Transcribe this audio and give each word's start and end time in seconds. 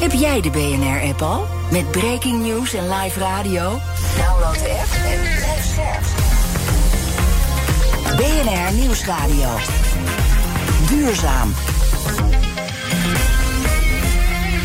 Heb 0.00 0.12
jij 0.12 0.40
de 0.40 0.50
BNR-app 0.50 1.22
al? 1.22 1.46
Met 1.70 1.90
breaking 1.90 2.42
news 2.42 2.74
en 2.74 2.88
live 2.88 3.18
radio? 3.18 3.80
Download 4.16 4.54
de 4.54 4.78
app 4.80 4.92
en 5.04 5.20
blijf 5.20 5.64
scherp. 5.72 6.02
BNR 8.16 8.72
Nieuwsradio. 8.80 9.48
Duurzaam. 10.88 11.52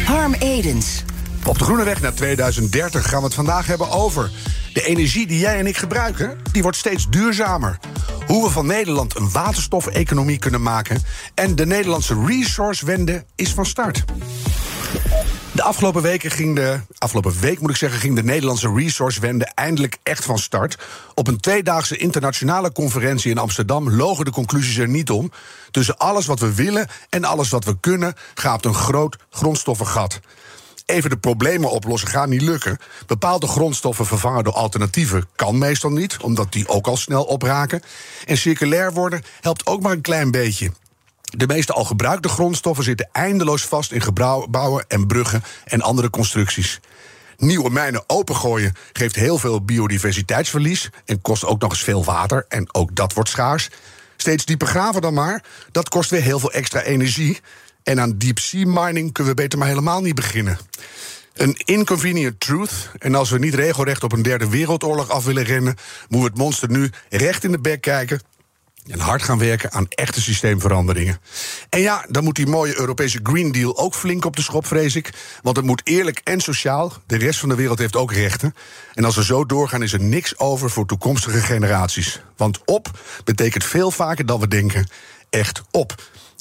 Harm 0.05 0.33
Edens. 0.33 1.03
Op 1.45 1.57
de 1.57 1.63
Groene 1.63 1.83
Weg 1.83 2.01
naar 2.01 2.13
2030 2.13 3.09
gaan 3.09 3.19
we 3.19 3.25
het 3.25 3.33
vandaag 3.33 3.67
hebben 3.67 3.91
over... 3.91 4.31
de 4.73 4.85
energie 4.85 5.27
die 5.27 5.39
jij 5.39 5.59
en 5.59 5.67
ik 5.67 5.77
gebruiken, 5.77 6.37
die 6.51 6.61
wordt 6.61 6.77
steeds 6.77 7.09
duurzamer. 7.09 7.79
Hoe 8.27 8.43
we 8.43 8.49
van 8.49 8.65
Nederland 8.65 9.15
een 9.15 9.31
waterstofeconomie 9.31 10.39
kunnen 10.39 10.61
maken... 10.61 11.03
en 11.33 11.55
de 11.55 11.65
Nederlandse 11.65 12.23
resourcewende 12.25 13.25
is 13.35 13.53
van 13.53 13.65
start. 13.65 14.03
De 15.55 15.63
afgelopen 15.63 16.01
weken 16.01 16.31
ging 16.31 16.55
de, 16.55 16.79
afgelopen 16.97 17.39
week 17.39 17.59
moet 17.59 17.69
ik 17.69 17.75
zeggen, 17.75 17.99
ging 17.99 18.15
de 18.15 18.23
Nederlandse 18.23 18.73
resourcewende 18.73 19.45
eindelijk 19.45 19.97
echt 20.03 20.25
van 20.25 20.39
start. 20.39 20.77
Op 21.13 21.27
een 21.27 21.39
tweedaagse 21.39 21.97
internationale 21.97 22.71
conferentie 22.71 23.31
in 23.31 23.37
Amsterdam 23.37 23.91
logen 23.91 24.25
de 24.25 24.31
conclusies 24.31 24.77
er 24.77 24.87
niet 24.87 25.09
om. 25.09 25.31
Tussen 25.71 25.97
alles 25.97 26.25
wat 26.25 26.39
we 26.39 26.53
willen 26.53 26.87
en 27.09 27.23
alles 27.23 27.49
wat 27.49 27.65
we 27.65 27.79
kunnen 27.79 28.13
gaat 28.33 28.65
een 28.65 28.73
groot 28.73 29.17
grondstoffengat. 29.29 30.19
Even 30.85 31.09
de 31.09 31.17
problemen 31.17 31.71
oplossen 31.71 32.09
gaat 32.09 32.27
niet 32.27 32.41
lukken. 32.41 32.77
Bepaalde 33.05 33.47
grondstoffen 33.47 34.05
vervangen 34.05 34.43
door 34.43 34.53
alternatieven 34.53 35.27
kan 35.35 35.57
meestal 35.57 35.91
niet, 35.91 36.17
omdat 36.21 36.51
die 36.51 36.67
ook 36.67 36.87
al 36.87 36.97
snel 36.97 37.23
opraken. 37.23 37.81
En 38.25 38.37
circulair 38.37 38.93
worden 38.93 39.23
helpt 39.41 39.65
ook 39.65 39.81
maar 39.81 39.91
een 39.91 40.01
klein 40.01 40.31
beetje. 40.31 40.71
De 41.25 41.47
meeste 41.47 41.73
al 41.73 41.85
gebruikte 41.85 42.29
grondstoffen 42.29 42.83
zitten 42.83 43.09
eindeloos 43.11 43.65
vast 43.65 43.91
in 43.91 44.01
gebouwen 44.01 44.85
en 44.87 45.07
bruggen 45.07 45.43
en 45.65 45.81
andere 45.81 46.09
constructies. 46.09 46.79
Nieuwe 47.37 47.69
mijnen 47.69 48.03
opengooien 48.07 48.73
geeft 48.93 49.15
heel 49.15 49.37
veel 49.37 49.65
biodiversiteitsverlies 49.65 50.89
en 51.05 51.21
kost 51.21 51.45
ook 51.45 51.61
nog 51.61 51.71
eens 51.71 51.83
veel 51.83 52.03
water 52.03 52.45
en 52.47 52.73
ook 52.73 52.95
dat 52.95 53.13
wordt 53.13 53.29
schaars. 53.29 53.69
Steeds 54.17 54.45
dieper 54.45 54.67
graven 54.67 55.01
dan 55.01 55.13
maar, 55.13 55.43
dat 55.71 55.89
kost 55.89 56.09
weer 56.09 56.21
heel 56.21 56.39
veel 56.39 56.51
extra 56.51 56.81
energie. 56.81 57.39
En 57.83 57.99
aan 57.99 58.17
deep 58.17 58.39
sea 58.39 58.65
mining 58.67 59.13
kunnen 59.13 59.35
we 59.35 59.41
beter 59.41 59.59
maar 59.59 59.67
helemaal 59.67 60.01
niet 60.01 60.15
beginnen. 60.15 60.57
Een 61.33 61.55
inconvenient 61.65 62.39
truth. 62.39 62.89
En 62.97 63.15
als 63.15 63.29
we 63.29 63.39
niet 63.39 63.53
regelrecht 63.53 64.03
op 64.03 64.11
een 64.11 64.21
derde 64.21 64.49
wereldoorlog 64.49 65.09
af 65.09 65.25
willen 65.25 65.43
rennen, 65.43 65.75
moeten 66.07 66.19
we 66.19 66.33
het 66.33 66.37
monster 66.37 66.69
nu 66.69 66.89
recht 67.09 67.43
in 67.43 67.51
de 67.51 67.59
bek 67.59 67.81
kijken 67.81 68.21
en 68.87 68.99
hard 68.99 69.23
gaan 69.23 69.37
werken 69.37 69.71
aan 69.71 69.87
echte 69.89 70.21
systeemveranderingen. 70.21 71.19
En 71.69 71.79
ja, 71.79 72.05
dan 72.09 72.23
moet 72.23 72.35
die 72.35 72.47
mooie 72.47 72.79
Europese 72.79 73.19
Green 73.23 73.51
Deal 73.51 73.77
ook 73.77 73.95
flink 73.95 74.25
op 74.25 74.35
de 74.35 74.41
schop, 74.41 74.67
vrees 74.67 74.95
ik. 74.95 75.13
Want 75.41 75.57
het 75.57 75.65
moet 75.65 75.81
eerlijk 75.83 76.21
en 76.23 76.41
sociaal. 76.41 76.93
De 77.07 77.17
rest 77.17 77.39
van 77.39 77.49
de 77.49 77.55
wereld 77.55 77.79
heeft 77.79 77.95
ook 77.95 78.13
rechten. 78.13 78.55
En 78.93 79.05
als 79.05 79.15
we 79.15 79.23
zo 79.23 79.45
doorgaan, 79.45 79.83
is 79.83 79.93
er 79.93 80.01
niks 80.01 80.37
over 80.39 80.69
voor 80.69 80.85
toekomstige 80.85 81.39
generaties. 81.39 82.21
Want 82.37 82.59
op 82.65 82.99
betekent 83.23 83.63
veel 83.63 83.91
vaker 83.91 84.25
dan 84.25 84.39
we 84.39 84.47
denken. 84.47 84.89
Echt 85.29 85.61
op. 85.71 85.95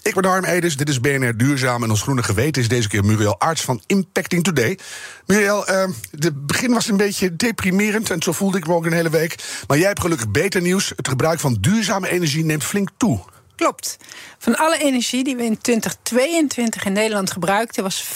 Ik 0.05 0.15
ben 0.15 0.25
Harm 0.25 0.45
Edens, 0.45 0.77
dit 0.77 0.89
is 0.89 1.01
BNR 1.01 1.37
Duurzaam. 1.37 1.83
En 1.83 1.91
ons 1.91 2.03
groene 2.03 2.23
geweten 2.23 2.63
is 2.63 2.69
deze 2.69 2.89
keer 2.89 3.05
Muriel 3.05 3.39
Arts 3.39 3.63
van 3.63 3.83
Impacting 3.87 4.45
Today. 4.45 4.79
Muriel, 5.27 5.65
het 5.67 6.47
begin 6.47 6.73
was 6.73 6.89
een 6.89 6.97
beetje 6.97 7.37
deprimerend 7.37 8.11
en 8.11 8.23
zo 8.23 8.33
voelde 8.33 8.59
ik 8.59 8.67
me 8.67 8.75
ook 8.75 8.87
een 8.87 8.93
hele 8.93 9.11
week. 9.11 9.45
Maar 9.67 9.79
jij 9.79 9.87
hebt 9.87 10.01
gelukkig 10.01 10.31
beter 10.31 10.61
nieuws. 10.61 10.93
Het 10.97 11.09
gebruik 11.09 11.41
van 11.41 11.57
duurzame 11.61 12.09
energie 12.09 12.45
neemt 12.45 12.65
flink 12.65 12.89
toe. 12.97 13.21
Klopt. 13.57 13.97
Van 14.39 14.57
alle 14.57 14.79
energie 14.79 15.25
die 15.25 15.37
we 15.37 15.45
in 15.45 15.59
2022 15.59 16.85
in 16.85 16.93
Nederland 16.93 17.31
gebruikten, 17.31 17.83
was 17.83 18.05
15% 18.05 18.09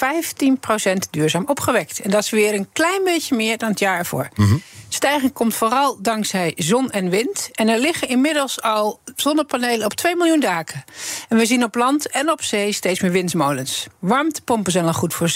duurzaam 1.11 1.45
opgewekt. 1.47 2.01
En 2.01 2.11
dat 2.11 2.23
is 2.23 2.31
weer 2.31 2.55
een 2.55 2.69
klein 2.73 3.05
beetje 3.05 3.37
meer 3.37 3.59
dan 3.59 3.69
het 3.69 3.79
jaar 3.79 3.99
ervoor. 3.99 4.29
Mm 4.35 4.63
Stijging 4.89 5.33
komt 5.33 5.55
vooral 5.55 5.99
dankzij 6.03 6.53
zon 6.57 6.91
en 6.91 7.11
wind. 7.11 7.49
En 7.53 7.69
er 7.69 7.79
liggen 7.79 8.09
inmiddels 8.09 8.63
al 8.63 9.01
zonnepanelen 9.17 9.85
op 9.85 9.95
2 9.95 10.17
miljoen 10.17 10.41
daken. 10.41 10.85
En 11.29 11.37
we 11.37 11.47
zien 11.47 11.65
op 11.65 11.75
land 11.75 12.11
en 12.11 12.31
op 12.31 12.43
zee 12.43 12.73
steeds 12.73 13.01
meer 13.01 13.11
windmolens. 13.11 13.87
Warmtepompen 13.99 14.73
zijn 14.73 14.85
al 14.85 14.93
goed 14.93 15.15
voor 15.15 15.31
7% 15.31 15.33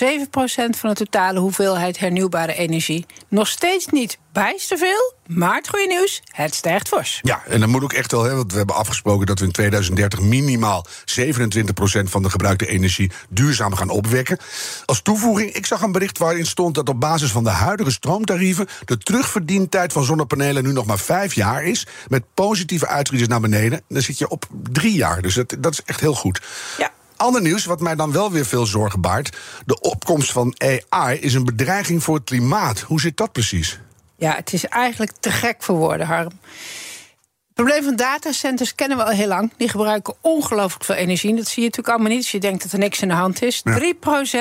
van 0.70 0.88
de 0.88 0.94
totale 0.94 1.38
hoeveelheid 1.38 1.98
hernieuwbare 1.98 2.54
energie. 2.54 3.06
Nog 3.28 3.48
steeds 3.48 3.86
niet 3.86 4.18
bijster 4.32 4.78
veel, 4.78 5.14
maar 5.26 5.54
het 5.54 5.68
goede 5.68 5.86
nieuws, 5.86 6.22
het 6.30 6.54
stijgt 6.54 6.88
fors. 6.88 7.18
Ja, 7.22 7.42
en 7.46 7.60
dat 7.60 7.68
moet 7.68 7.82
ook 7.82 7.92
echt 7.92 8.12
wel, 8.12 8.22
hè, 8.22 8.34
want 8.34 8.50
we 8.52 8.58
hebben 8.58 8.76
afgesproken 8.76 9.26
dat 9.26 9.38
we 9.38 9.44
in 9.44 9.52
2030 9.52 10.20
minimaal 10.20 10.86
27% 11.04 12.10
van 12.10 12.22
de 12.22 12.30
gebruikte 12.30 12.66
energie 12.66 13.10
duurzaam 13.28 13.74
gaan 13.74 13.90
opwekken. 13.90 14.38
Als 14.84 15.02
toevoeging, 15.02 15.52
ik 15.52 15.66
zag 15.66 15.82
een 15.82 15.92
bericht 15.92 16.18
waarin 16.18 16.46
stond 16.46 16.74
dat 16.74 16.88
op 16.88 17.00
basis 17.00 17.30
van 17.30 17.44
de 17.44 17.50
huidige 17.50 17.90
stroomtarieven 17.90 18.68
de 18.84 18.98
terugverdientijd 18.98 19.92
van 19.92 20.04
zonnepanelen 20.04 20.62
nu 20.62 20.72
nog 20.72 20.86
maar 20.86 20.98
vijf 20.98 21.34
jaar 21.34 21.64
is, 21.64 21.86
met 22.08 22.24
positieve 22.34 22.86
uitrieders 22.86 23.30
naar 23.30 23.40
beneden. 23.40 23.82
Dan 23.88 24.02
zit 24.02 24.18
je 24.18 24.28
op 24.28 24.46
drie 24.62 24.94
jaar, 24.94 25.22
dus 25.22 25.34
dat, 25.34 25.56
dat 25.58 25.72
is 25.72 25.82
echt 25.84 26.00
heel 26.00 26.14
goed. 26.14 26.40
Ja. 26.78 26.90
Ander 27.16 27.42
nieuws, 27.42 27.64
wat 27.64 27.80
mij 27.80 27.94
dan 27.94 28.12
wel 28.12 28.30
weer 28.30 28.46
veel 28.46 28.66
zorgen 28.66 29.00
baart. 29.00 29.36
De 29.66 29.80
opkomst 29.80 30.32
van 30.32 30.54
AI 30.88 31.18
is 31.18 31.34
een 31.34 31.44
bedreiging 31.44 32.02
voor 32.02 32.14
het 32.14 32.24
klimaat. 32.24 32.80
Hoe 32.80 33.00
zit 33.00 33.16
dat 33.16 33.32
precies? 33.32 33.80
Ja, 34.22 34.34
het 34.34 34.52
is 34.52 34.64
eigenlijk 34.64 35.12
te 35.20 35.30
gek 35.30 35.62
voor 35.62 35.76
woorden, 35.76 36.06
Harm. 36.06 36.32
Het 37.54 37.64
probleem 37.64 37.84
van 37.84 37.96
datacenters 37.96 38.74
kennen 38.74 38.96
we 38.96 39.04
al 39.04 39.10
heel 39.10 39.26
lang. 39.26 39.52
Die 39.56 39.68
gebruiken 39.68 40.14
ongelooflijk 40.20 40.84
veel 40.84 40.94
energie. 40.94 41.34
Dat 41.34 41.46
zie 41.46 41.62
je 41.62 41.68
natuurlijk 41.68 41.88
allemaal 41.94 42.12
niet 42.12 42.22
als 42.22 42.30
je 42.30 42.38
denkt 42.38 42.62
dat 42.62 42.72
er 42.72 42.78
niks 42.78 43.02
in 43.02 43.08
de 43.08 43.14
hand 43.14 43.42
is. 43.42 43.62
3% 43.70 43.72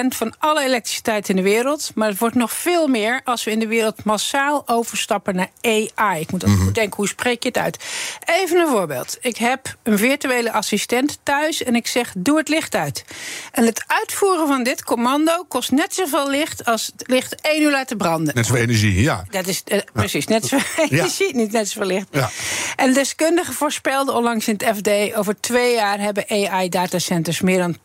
van 0.08 0.34
alle 0.38 0.64
elektriciteit 0.64 1.30
in 1.30 1.36
de 1.36 1.42
wereld. 1.42 1.92
Maar 1.96 2.08
het 2.08 2.18
wordt 2.18 2.36
nog 2.36 2.52
veel 2.52 2.88
meer 2.88 3.22
als 3.24 3.44
we 3.44 3.52
in 3.52 3.60
de 3.60 3.68
wereld 3.68 4.04
massaal 4.04 4.64
overstappen 4.68 5.36
naar 5.36 5.50
AI. 5.62 6.22
Ik 6.22 6.32
moet 6.32 6.46
ook 6.46 6.50
mm 6.50 6.60
denken, 6.74 6.96
hoe 6.96 7.08
spreek 7.08 7.44
je 7.44 7.48
het 7.48 7.58
uit? 7.58 7.84
Even 8.26 8.60
een 8.60 8.68
voorbeeld. 8.68 9.18
Ik 9.22 9.38
heb 9.38 9.76
een 9.84 9.98
virtuele 9.98 10.52
assistent 10.52 11.20
thuis 11.24 11.64
en 11.64 11.76
ik 11.76 11.88
zeg, 11.88 12.14
doe 12.18 12.38
het 12.38 12.50
licht 12.50 12.76
uit. 12.76 13.06
En 13.52 13.66
het 13.66 13.84
uitvoeren 13.88 14.48
van 14.48 14.64
dit 14.64 14.84
commando 14.84 15.46
kost 15.48 15.72
net 15.72 15.94
zoveel 15.94 16.30
licht 16.30 16.66
als 16.66 16.86
het 16.86 17.08
licht 17.08 17.42
één 17.42 17.62
uur 17.62 17.72
laten 17.72 17.98
branden. 17.98 18.36
Net 18.36 18.46
zoveel 18.46 18.62
energie, 18.62 19.02
ja. 19.02 19.26
Dat 19.30 19.48
is 19.48 19.64
uh, 19.66 19.80
precies, 19.94 20.28
net 20.28 20.46
zoveel 20.46 20.86
energie, 20.90 21.36
niet 21.36 21.52
net 21.52 21.70
zoveel 21.70 21.88
licht. 21.88 22.08
Ja. 22.12 22.30
En 22.76 22.94
deskundigen 23.02 23.54
voorspelden 23.54 24.16
onlangs 24.16 24.48
in 24.48 24.54
het 24.58 24.78
FD... 24.78 25.16
over 25.16 25.40
twee 25.40 25.76
jaar 25.76 26.00
hebben 26.00 26.26
AI-datacenters 26.30 27.42
meer 27.42 27.58
dan 27.58 27.78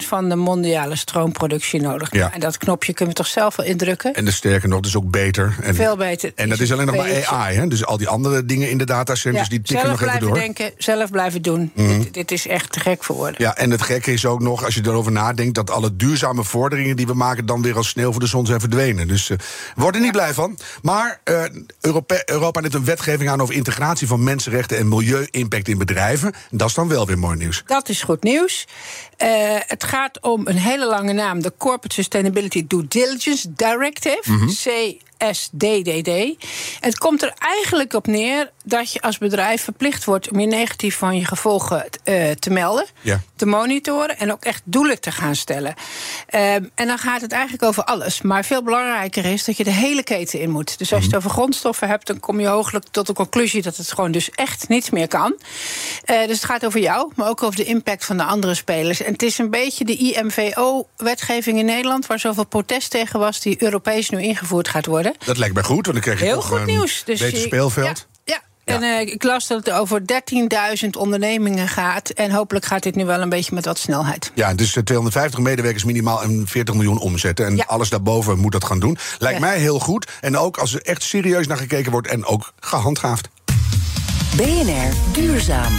10% 0.00 0.06
van 0.06 0.28
de 0.28 0.36
mondiale 0.36 0.96
stroomproductie 0.96 1.80
nodig. 1.80 2.12
Ja. 2.12 2.32
En 2.32 2.40
dat 2.40 2.58
knopje 2.58 2.92
kunnen 2.94 3.14
we 3.14 3.22
toch 3.22 3.32
zelf 3.32 3.56
wel 3.56 3.66
indrukken? 3.66 4.14
En 4.14 4.24
de 4.24 4.30
sterker 4.30 4.68
nog, 4.68 4.80
dus 4.80 4.96
ook 4.96 5.10
beter. 5.10 5.56
En, 5.62 5.74
Veel 5.74 5.96
beter. 5.96 6.32
En 6.34 6.48
dat 6.48 6.60
is 6.60 6.72
alleen 6.72 6.86
nog 6.86 6.96
maar 6.96 7.26
AI, 7.26 7.56
hè? 7.56 7.66
Dus 7.66 7.86
al 7.86 7.96
die 7.96 8.08
andere 8.08 8.44
dingen 8.44 8.70
in 8.70 8.78
de 8.78 8.84
datacenters, 8.84 9.44
Ja, 9.44 9.50
die 9.50 9.62
tikken 9.62 9.86
zelf 9.86 10.00
nog 10.00 10.08
even 10.08 10.18
blijven 10.18 10.28
door. 10.28 10.36
Mhm. 10.36 10.54
denken, 10.54 10.72
zelf 10.78 11.10
blijven 11.10 11.42
doen. 11.42 11.72
dit, 11.74 12.14
dit 12.14 12.30
is 12.30 12.46
echt 12.46 12.72
te 12.72 12.80
gek 12.80 13.04
voor 13.04 13.16
woorden. 13.16 13.34
Ja, 13.38 13.56
en 13.56 13.70
het 13.70 13.82
gekke 13.82 14.12
is 14.12 14.26
ook 14.26 14.40
nog, 14.40 14.64
als 14.64 14.74
je 14.74 14.80
erover 14.84 15.12
nadenkt... 15.12 15.54
dat 15.54 15.70
alle 15.70 15.96
duurzame 15.96 16.44
vorderingen 16.44 16.96
die 16.96 17.06
we 17.06 17.14
maken... 17.14 17.46
dan 17.46 17.62
weer 17.62 17.76
als 17.76 17.88
sneeuw 17.88 18.10
voor 18.10 18.20
de 18.20 18.26
zon 18.26 18.46
zijn 18.46 18.60
verdwenen. 18.60 19.08
Dus 19.08 19.30
uh, 19.30 19.38
we 19.74 19.82
worden 19.82 20.00
er 20.00 20.06
niet 20.06 20.16
blij 20.16 20.34
van. 20.34 20.58
Maar 20.82 21.20
uh, 21.24 21.42
Europa, 21.80 22.22
Europa 22.24 22.60
neemt 22.60 22.74
een 22.74 22.84
wetgeving 22.84 23.30
aan 23.30 23.40
over 23.40 23.54
integratie 23.54 24.05
van 24.06 24.24
mensenrechten... 24.24 24.78
en 24.78 24.88
milieu-impact 24.88 25.68
in 25.68 25.78
bedrijven. 25.78 26.32
En 26.32 26.58
dat 26.58 26.68
is 26.68 26.74
dan 26.74 26.88
wel 26.88 27.06
weer 27.06 27.18
mooi 27.18 27.36
nieuws. 27.36 27.62
Dat 27.66 27.88
is 27.88 28.02
goed 28.02 28.22
nieuws. 28.22 28.66
Uh, 29.18 29.28
het 29.58 29.84
gaat 29.84 30.20
om 30.20 30.46
een 30.46 30.56
hele 30.56 30.86
lange 30.86 31.12
naam. 31.12 31.42
De 31.42 31.52
Corporate 31.58 31.94
Sustainability 31.94 32.66
Due 32.66 32.86
Diligence 32.88 33.52
Directive. 33.52 34.22
SDDD. 35.18 36.10
Het 36.80 36.98
komt 36.98 37.22
er 37.22 37.32
eigenlijk 37.38 37.92
op 37.92 38.06
neer 38.06 38.50
dat 38.64 38.92
je 38.92 39.00
als 39.00 39.18
bedrijf 39.18 39.62
verplicht 39.62 40.04
wordt 40.04 40.30
om 40.30 40.40
je 40.40 40.46
negatief 40.46 40.96
van 40.96 41.16
je 41.16 41.24
gevolgen 41.24 41.84
uh, 42.04 42.30
te 42.30 42.50
melden, 42.50 42.86
Ja. 43.00 43.20
te 43.36 43.46
monitoren 43.46 44.18
en 44.18 44.32
ook 44.32 44.44
echt 44.44 44.62
doelen 44.64 45.00
te 45.00 45.10
gaan 45.12 45.34
stellen. 45.36 45.74
Ehm, 46.26 46.64
en 46.74 46.86
dan 46.86 46.98
gaat 46.98 47.20
het 47.20 47.32
eigenlijk 47.32 47.62
over 47.62 47.84
alles. 47.84 48.22
Maar 48.22 48.44
veel 48.44 48.62
belangrijker 48.62 49.24
is 49.24 49.44
dat 49.44 49.56
je 49.56 49.64
de 49.64 49.70
hele 49.70 50.02
keten 50.02 50.40
in 50.40 50.50
moet. 50.50 50.78
Dus 50.78 50.92
als 50.92 51.00
je 51.00 51.06
het 51.06 51.16
over 51.16 51.30
grondstoffen 51.30 51.88
hebt, 51.88 52.06
dan 52.06 52.20
kom 52.20 52.40
je 52.40 52.46
hooglijk 52.46 52.84
tot 52.90 53.06
de 53.06 53.12
conclusie 53.12 53.62
dat 53.62 53.76
het 53.76 53.92
gewoon 53.92 54.12
dus 54.12 54.30
echt 54.30 54.68
niets 54.68 54.90
meer 54.90 55.08
kan. 55.08 55.36
Eh, 56.04 56.18
dus 56.26 56.36
het 56.36 56.44
gaat 56.44 56.66
over 56.66 56.80
jou, 56.80 57.12
maar 57.14 57.28
ook 57.28 57.42
over 57.42 57.56
de 57.56 57.64
impact 57.64 58.04
van 58.04 58.16
de 58.16 58.24
andere 58.24 58.54
spelers. 58.54 59.02
En 59.02 59.12
het 59.12 59.22
is 59.22 59.38
een 59.38 59.50
beetje 59.50 59.84
de 59.84 59.96
IMVO-wetgeving 59.96 61.58
in 61.58 61.64
Nederland, 61.64 62.06
waar 62.06 62.18
zoveel 62.18 62.46
protest 62.46 62.90
tegen 62.90 63.18
was, 63.18 63.40
die 63.40 63.62
Europees 63.62 64.10
nu 64.10 64.22
ingevoerd 64.22 64.68
gaat 64.68 64.86
worden. 64.86 65.05
Dat 65.24 65.36
lijkt 65.38 65.54
mij 65.54 65.62
goed, 65.62 65.86
want 65.86 65.92
dan 65.92 66.00
krijg 66.00 66.18
je 66.18 66.24
Heel 66.24 66.34
toch 66.34 66.46
goed 66.46 66.58
een 66.58 66.66
nieuws. 66.66 67.02
Dus 67.04 67.20
beter 67.20 67.38
je- 67.38 67.44
speelveld. 67.46 68.06
Ja. 68.24 68.40
ja. 68.64 68.74
En 68.74 68.82
eh, 68.82 69.00
ik 69.00 69.22
las 69.22 69.46
dat 69.46 69.64
het 69.66 69.74
over 69.74 70.00
13.000 70.80 70.88
ondernemingen 70.98 71.68
gaat. 71.68 72.08
En 72.10 72.30
hopelijk 72.30 72.64
gaat 72.64 72.82
dit 72.82 72.94
nu 72.94 73.04
wel 73.04 73.20
een 73.20 73.28
beetje 73.28 73.54
met 73.54 73.64
wat 73.64 73.78
snelheid. 73.78 74.30
Ja, 74.34 74.54
dus 74.54 74.76
eh, 74.76 74.82
250 74.82 75.40
medewerkers 75.40 75.84
minimaal 75.84 76.22
en 76.22 76.44
40 76.46 76.74
miljoen 76.74 76.98
omzetten. 76.98 77.46
En 77.46 77.56
Ja. 77.56 77.64
alles 77.66 77.88
daarboven 77.88 78.38
moet 78.38 78.52
dat 78.52 78.64
gaan 78.64 78.78
doen. 78.80 78.98
Lijkt 79.18 79.38
Ja. 79.40 79.44
mij 79.46 79.58
heel 79.58 79.78
goed. 79.78 80.10
En 80.20 80.36
ook 80.36 80.56
als 80.56 80.74
er 80.74 80.82
echt 80.82 81.02
serieus 81.02 81.46
naar 81.46 81.56
gekeken 81.56 81.90
wordt 81.92 82.08
en 82.08 82.24
ook 82.24 82.52
gehandhaafd. 82.60 83.28
BNR 84.36 84.92
Duurzaam. 85.12 85.72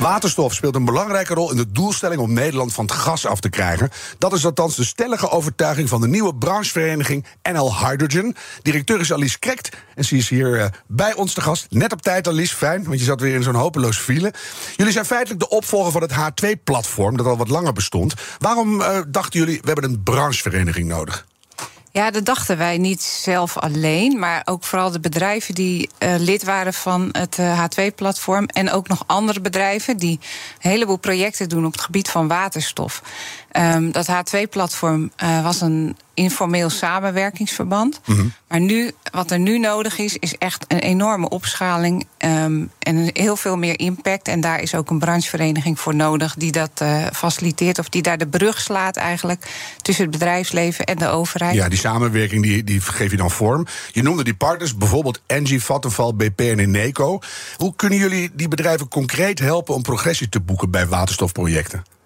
Waterstof 0.00 0.54
speelt 0.54 0.74
een 0.74 0.84
belangrijke 0.84 1.34
rol 1.34 1.50
in 1.50 1.56
de 1.56 1.72
doelstelling 1.72 2.20
om 2.20 2.32
Nederland 2.32 2.72
van 2.72 2.84
het 2.84 2.94
gas 2.94 3.26
af 3.26 3.40
te 3.40 3.48
krijgen. 3.48 3.90
Dat 4.18 4.32
is 4.32 4.44
althans 4.44 4.76
de 4.76 4.84
stellige 4.84 5.30
overtuiging 5.30 5.88
van 5.88 6.00
de 6.00 6.08
nieuwe 6.08 6.34
branchevereniging 6.34 7.26
NL 7.52 7.78
Hydrogen. 7.78 8.36
Directeur 8.62 9.00
is 9.00 9.12
Alice 9.12 9.38
Krekt 9.38 9.68
en 9.94 10.04
ze 10.04 10.16
is 10.16 10.28
hier 10.28 10.60
eh, 10.60 10.66
bij 10.86 11.14
ons 11.14 11.32
te 11.32 11.40
gast. 11.40 11.66
Net 11.70 11.92
op 11.92 12.02
tijd, 12.02 12.28
Alice, 12.28 12.56
fijn, 12.56 12.84
want 12.84 12.98
je 12.98 13.04
zat 13.04 13.20
weer 13.20 13.34
in 13.34 13.42
zo'n 13.42 13.54
hopeloos 13.54 13.98
file. 13.98 14.32
Jullie 14.76 14.92
zijn 14.92 15.04
feitelijk 15.04 15.40
de 15.40 15.48
opvolger 15.48 15.92
van 15.92 16.02
het 16.02 16.12
H2-platform, 16.12 17.16
dat 17.16 17.26
al 17.26 17.36
wat 17.36 17.48
langer 17.48 17.72
bestond. 17.72 18.14
Waarom 18.38 18.80
eh, 18.80 19.00
dachten 19.08 19.40
jullie, 19.40 19.58
we 19.60 19.66
hebben 19.70 19.90
een 19.90 20.02
branchevereniging 20.02 20.88
nodig? 20.88 21.26
Ja, 21.92 22.10
dat 22.10 22.24
dachten 22.24 22.58
wij 22.58 22.78
niet 22.78 23.02
zelf 23.02 23.58
alleen, 23.58 24.18
maar 24.18 24.42
ook 24.44 24.64
vooral 24.64 24.90
de 24.90 25.00
bedrijven 25.00 25.54
die 25.54 25.90
eh, 25.98 26.14
lid 26.18 26.44
waren 26.44 26.74
van 26.74 27.08
het 27.12 27.38
eh, 27.38 27.64
H2-platform 27.64 28.46
en 28.46 28.70
ook 28.70 28.88
nog 28.88 29.02
andere 29.06 29.40
bedrijven 29.40 29.96
die 29.96 30.20
een 30.60 30.70
heleboel 30.70 30.96
projecten 30.96 31.48
doen 31.48 31.66
op 31.66 31.72
het 31.72 31.80
gebied 31.80 32.08
van 32.08 32.28
waterstof. 32.28 33.02
Ehm, 33.50 33.90
dat 33.90 34.08
H2-platform 34.08 35.10
eh, 35.16 35.42
was 35.42 35.60
een 35.60 35.96
informeel 36.20 36.70
samenwerkingsverband. 36.70 38.00
Maar 38.48 38.60
nu, 38.60 38.90
wat 39.12 39.30
er 39.30 39.38
nu 39.38 39.58
nodig 39.58 39.98
is, 39.98 40.16
is 40.16 40.36
echt 40.38 40.64
een 40.68 40.78
enorme 40.78 41.28
opschaling 41.28 42.06
ehm, 42.16 42.64
en 42.78 43.10
heel 43.12 43.36
veel 43.36 43.56
meer 43.56 43.78
impact. 43.78 44.28
En 44.28 44.40
daar 44.40 44.60
is 44.60 44.74
ook 44.74 44.90
een 44.90 44.98
branchevereniging 44.98 45.80
voor 45.80 45.94
nodig 45.94 46.34
die 46.34 46.52
dat 46.52 46.70
eh, 46.74 47.06
faciliteert 47.12 47.78
of 47.78 47.88
die 47.88 48.02
daar 48.02 48.18
de 48.18 48.26
brug 48.26 48.60
slaat 48.60 48.96
eigenlijk 48.96 49.46
tussen 49.82 50.04
het 50.04 50.12
bedrijfsleven 50.12 50.84
en 50.84 50.96
de 50.96 51.08
overheid. 51.08 51.54
Ja, 51.54 51.68
die 51.68 51.78
samenwerking 51.78 52.42
die, 52.42 52.64
die 52.64 52.80
geef 52.80 53.10
je 53.10 53.16
dan 53.16 53.30
vorm. 53.30 53.66
Je 53.92 54.02
noemde 54.02 54.24
die 54.24 54.34
partners, 54.34 54.76
bijvoorbeeld 54.76 55.20
Engie, 55.26 55.62
Vattenfall, 55.62 56.14
BP 56.14 56.40
en 56.40 56.58
Eneco. 56.58 57.18
Hoe 57.56 57.74
kunnen 57.76 57.98
jullie 57.98 58.30
die 58.32 58.48
bedrijven 58.48 58.88
concreet 58.88 59.38
helpen 59.38 59.74
om 59.74 59.82
progressie 59.82 60.28
te 60.28 60.40
boeken 60.40 60.70
bij 60.70 60.86
waterstofprojecten? 60.86 61.98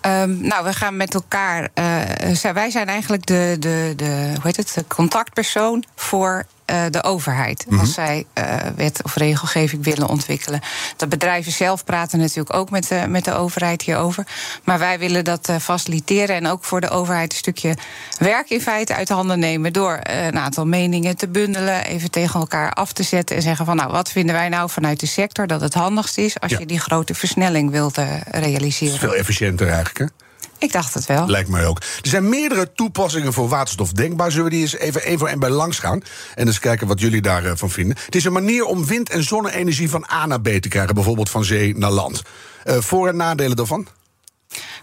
Ehm, 0.00 0.40
nou, 0.46 0.64
we 0.64 0.72
gaan 0.72 0.96
met 0.96 1.14
elkaar. 1.14 1.68
eh, 1.74 2.00
zijn- 2.32 2.54
wij 2.54 2.70
zijn 2.70 2.88
eigenlijk 2.88 3.26
de, 3.26 3.56
de, 3.58 3.92
de, 3.96 4.30
hoe 4.34 4.40
heet 4.42 4.56
het, 4.56 4.72
de 4.74 4.84
contactpersoon 4.94 5.84
voor 5.94 6.44
eh, 6.66 6.84
de 6.90 7.02
overheid. 7.02 7.66
Als 7.78 7.94
zij 7.94 8.26
eh, 8.32 8.56
wet 8.76 9.00
of 9.02 9.14
regelgeving 9.16 9.84
willen 9.84 10.08
ontwikkelen. 10.08 10.60
De 10.96 11.06
bedrijven 11.06 11.52
zelf 11.52 11.84
praten 11.84 12.18
natuurlijk 12.18 12.54
ook 12.54 12.70
met 12.70 12.88
de, 12.88 13.04
met 13.08 13.24
de 13.24 13.34
overheid 13.34 13.82
hierover. 13.82 14.26
Maar 14.64 14.78
wij 14.78 14.98
willen 14.98 15.24
dat 15.24 15.48
eh, 15.48 15.56
faciliteren 15.56 16.36
en 16.36 16.46
ook 16.46 16.64
voor 16.64 16.80
de 16.80 16.88
overheid 16.88 17.32
een 17.32 17.38
stukje 17.38 17.74
werk 18.18 18.50
in 18.50 18.60
feite 18.60 18.94
uit 18.94 19.08
handen 19.08 19.38
nemen. 19.38 19.72
Door 19.72 19.98
een 20.02 20.38
aantal 20.38 20.66
meningen 20.66 21.16
te 21.16 21.28
bundelen, 21.28 21.84
even 21.84 22.10
tegen 22.10 22.40
elkaar 22.40 22.72
af 22.72 22.92
te 22.92 23.02
zetten 23.02 23.36
en 23.36 23.42
zeggen 23.42 23.66
van 23.66 23.76
nou, 23.76 23.90
wat 23.92 24.10
vinden 24.10 24.34
wij 24.34 24.48
nou 24.48 24.70
vanuit 24.70 25.00
de 25.00 25.06
sector 25.06 25.46
dat 25.46 25.60
het 25.60 25.74
handigst 25.74 26.18
is 26.18 26.40
als 26.40 26.50
Ja. 26.52 26.58
je 26.58 26.66
die 26.66 26.80
grote 26.80 27.14
versnelling 27.14 27.70
wilt 27.70 27.94
Dat 27.94 28.06
realiseren. 28.30 28.94
is 28.94 29.00
veel 29.00 29.14
efficiënter 29.14 29.66
eigenlijk, 29.68 29.98
hè? 29.98 30.25
Ik 30.58 30.72
dacht 30.72 30.94
het 30.94 31.06
wel. 31.06 31.26
Lijkt 31.26 31.48
mij 31.48 31.66
ook. 31.66 31.78
Er 31.78 32.08
zijn 32.08 32.28
meerdere 32.28 32.72
toepassingen 32.72 33.32
voor 33.32 33.48
waterstof 33.48 33.92
denkbaar. 33.92 34.30
Zullen 34.30 34.44
we 34.44 34.50
die 34.50 34.60
eens 34.60 34.76
even 34.76 35.02
één 35.02 35.18
voor 35.18 35.28
één 35.28 35.38
bij 35.38 35.50
langs 35.50 35.78
gaan? 35.78 36.02
En 36.34 36.46
eens 36.46 36.58
kijken 36.58 36.86
wat 36.86 37.00
jullie 37.00 37.22
daarvan 37.22 37.70
vinden. 37.70 37.96
Het 38.04 38.14
is 38.14 38.24
een 38.24 38.32
manier 38.32 38.64
om 38.64 38.86
wind- 38.86 39.10
en 39.10 39.22
zonne-energie 39.24 39.90
van 39.90 40.06
A 40.12 40.26
naar 40.26 40.40
B 40.40 40.48
te 40.48 40.68
krijgen. 40.68 40.94
Bijvoorbeeld 40.94 41.30
van 41.30 41.44
zee 41.44 41.76
naar 41.78 41.90
land. 41.90 42.22
Eh, 42.64 42.76
voor- 42.78 43.08
en 43.08 43.16
nadelen 43.16 43.56
daarvan? 43.56 43.86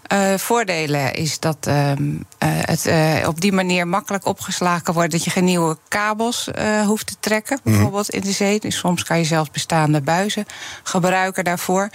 Eh, 0.04 0.34
voordelen 0.34 1.14
is 1.14 1.38
dat 1.38 1.56
ehm, 1.60 2.02
eh, 2.38 2.48
het 2.50 2.86
eh, 2.86 3.28
op 3.28 3.40
die 3.40 3.52
manier 3.52 3.88
makkelijk 3.88 4.26
opgeslagen 4.26 4.94
wordt. 4.94 5.12
Dat 5.12 5.24
je 5.24 5.30
geen 5.30 5.44
nieuwe 5.44 5.78
kabels 5.88 6.50
hoeft 6.86 7.06
te 7.06 7.14
trekken, 7.20 7.60
bijvoorbeeld 7.62 8.10
in 8.10 8.20
de 8.20 8.32
zee. 8.32 8.60
Dus 8.60 8.78
soms 8.78 9.04
kan 9.04 9.18
je 9.18 9.24
zelfs 9.24 9.50
bestaande 9.50 10.00
buizen 10.00 10.46
gebruiken 10.82 11.44
daarvoor. 11.44 11.90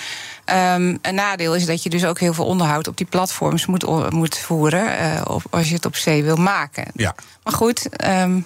Ehm, 0.46 0.98
een 1.02 1.16
nadeel 1.16 1.56
is 1.56 1.66
dat 1.66 1.84
je 1.84 1.90
dus 1.90 2.06
ook 2.06 2.20
heel 2.20 2.34
veel 2.34 2.46
onderhoud 2.46 2.88
op 2.88 2.98
die 2.98 3.06
platforms 3.06 3.66
moet, 3.66 4.12
moet 4.12 4.38
voeren. 4.38 5.28
op, 5.28 5.44
als 5.50 5.70
je 5.70 5.76
het 5.76 5.86
op 5.86 5.96
zee 5.96 6.24
wil 6.24 6.36
maken. 6.36 6.86
Ja. 6.94 7.16
Maar 7.44 7.54
goed. 7.54 7.90
ehm, 7.90 8.40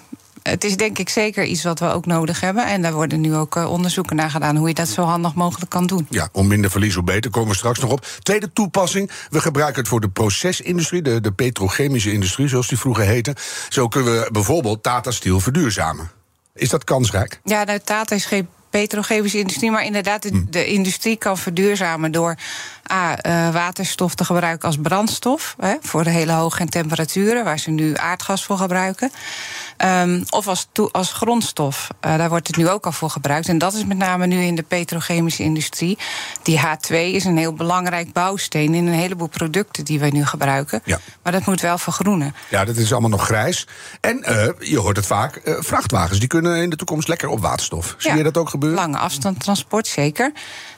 het 0.50 0.64
is 0.64 0.76
denk 0.76 0.98
ik 0.98 1.08
zeker 1.08 1.44
iets 1.44 1.62
wat 1.62 1.78
we 1.78 1.86
ook 1.86 2.06
nodig 2.06 2.40
hebben. 2.40 2.66
En 2.66 2.82
daar 2.82 2.92
worden 2.92 3.20
nu 3.20 3.34
ook 3.34 3.56
eh, 3.56 3.70
onderzoeken 3.70 4.16
naar 4.16 4.30
gedaan 4.30 4.56
hoe 4.56 4.68
je 4.68 4.74
dat 4.74 4.88
zo 4.88 5.02
handig 5.02 5.34
mogelijk 5.34 5.70
kan 5.70 5.86
doen. 5.86 6.06
Ja, 6.10 6.28
om 6.32 6.46
minder 6.46 6.70
verlies, 6.70 6.94
hoe 6.94 7.04
beter. 7.04 7.30
Komen 7.30 7.50
we 7.50 7.56
straks 7.56 7.78
nog 7.78 7.90
op. 7.90 8.06
Tweede 8.22 8.52
toepassing. 8.52 9.10
We 9.30 9.40
gebruiken 9.40 9.80
het 9.80 9.88
voor 9.88 10.00
de 10.00 10.08
procesindustrie, 10.08 11.02
de, 11.02 11.20
de 11.20 11.32
petrochemische 11.32 12.12
industrie, 12.12 12.48
zoals 12.48 12.68
die 12.68 12.78
vroeger 12.78 13.04
heette. 13.04 13.36
Zo 13.68 13.88
kunnen 13.88 14.12
we 14.12 14.28
bijvoorbeeld 14.32 14.82
Tata 14.82 15.10
Steel 15.10 15.40
verduurzamen. 15.40 16.10
Is 16.54 16.68
dat 16.68 16.84
kansrijk? 16.84 17.40
Ja, 17.44 17.64
nou, 17.64 17.78
Tata 17.78 18.14
is 18.14 18.24
geen 18.24 18.48
petrochemische 18.70 19.38
industrie, 19.38 19.70
maar 19.70 19.84
inderdaad, 19.84 20.22
de, 20.22 20.44
de 20.50 20.66
industrie 20.66 21.16
kan 21.16 21.38
verduurzamen 21.38 22.12
door 22.12 22.36
A, 22.92 23.16
eh, 23.18 23.50
waterstof 23.52 24.14
te 24.14 24.24
gebruiken 24.24 24.68
als 24.68 24.78
brandstof 24.82 25.54
hè, 25.58 25.74
voor 25.80 26.04
de 26.04 26.10
hele 26.10 26.32
hoge 26.32 26.66
temperaturen, 26.66 27.44
waar 27.44 27.58
ze 27.58 27.70
nu 27.70 27.96
aardgas 27.96 28.44
voor 28.44 28.56
gebruiken. 28.56 29.10
Ehm, 29.76 30.22
of 30.30 30.48
als, 30.48 30.66
als 30.92 31.12
grondstof. 31.12 31.88
Eh, 32.00 32.16
daar 32.16 32.28
wordt 32.28 32.46
het 32.46 32.56
nu 32.56 32.68
ook 32.68 32.86
al 32.86 32.92
voor 32.92 33.10
gebruikt. 33.10 33.48
En 33.48 33.58
dat 33.58 33.74
is 33.74 33.84
met 33.84 33.96
name 33.96 34.26
nu 34.26 34.42
in 34.42 34.54
de 34.54 34.62
petrochemische 34.62 35.42
industrie. 35.42 35.98
Die 36.42 36.58
H2 36.58 36.94
is 36.94 37.24
een 37.24 37.36
heel 37.36 37.52
belangrijk 37.52 38.12
bouwsteen 38.12 38.74
in 38.74 38.86
een 38.86 38.92
heleboel 38.92 39.28
producten 39.28 39.84
die 39.84 39.98
wij 39.98 40.10
nu 40.10 40.26
gebruiken. 40.26 40.80
Ja. 40.84 41.00
Maar 41.22 41.32
dat 41.32 41.46
moet 41.46 41.60
wel 41.60 41.78
vergroenen. 41.78 42.34
Ja, 42.48 42.64
dat 42.64 42.76
is 42.76 42.92
allemaal 42.92 43.10
nog 43.10 43.24
grijs. 43.24 43.66
En 44.00 44.22
eh, 44.22 44.48
je 44.58 44.78
hoort 44.78 44.96
het 44.96 45.06
vaak, 45.06 45.40
vrachtwagens 45.44 46.18
die 46.18 46.28
kunnen 46.28 46.62
in 46.62 46.70
de 46.70 46.76
toekomst 46.76 47.08
lekker 47.08 47.28
op 47.28 47.40
waterstof. 47.40 47.94
Zie 47.98 48.10
Ja, 48.10 48.16
je 48.16 48.22
dat 48.22 48.36
ook 48.36 48.48
gebeuren? 48.48 48.78
Lange 48.78 48.98
afstandtransport, 48.98 49.86
zeker. 49.86 50.32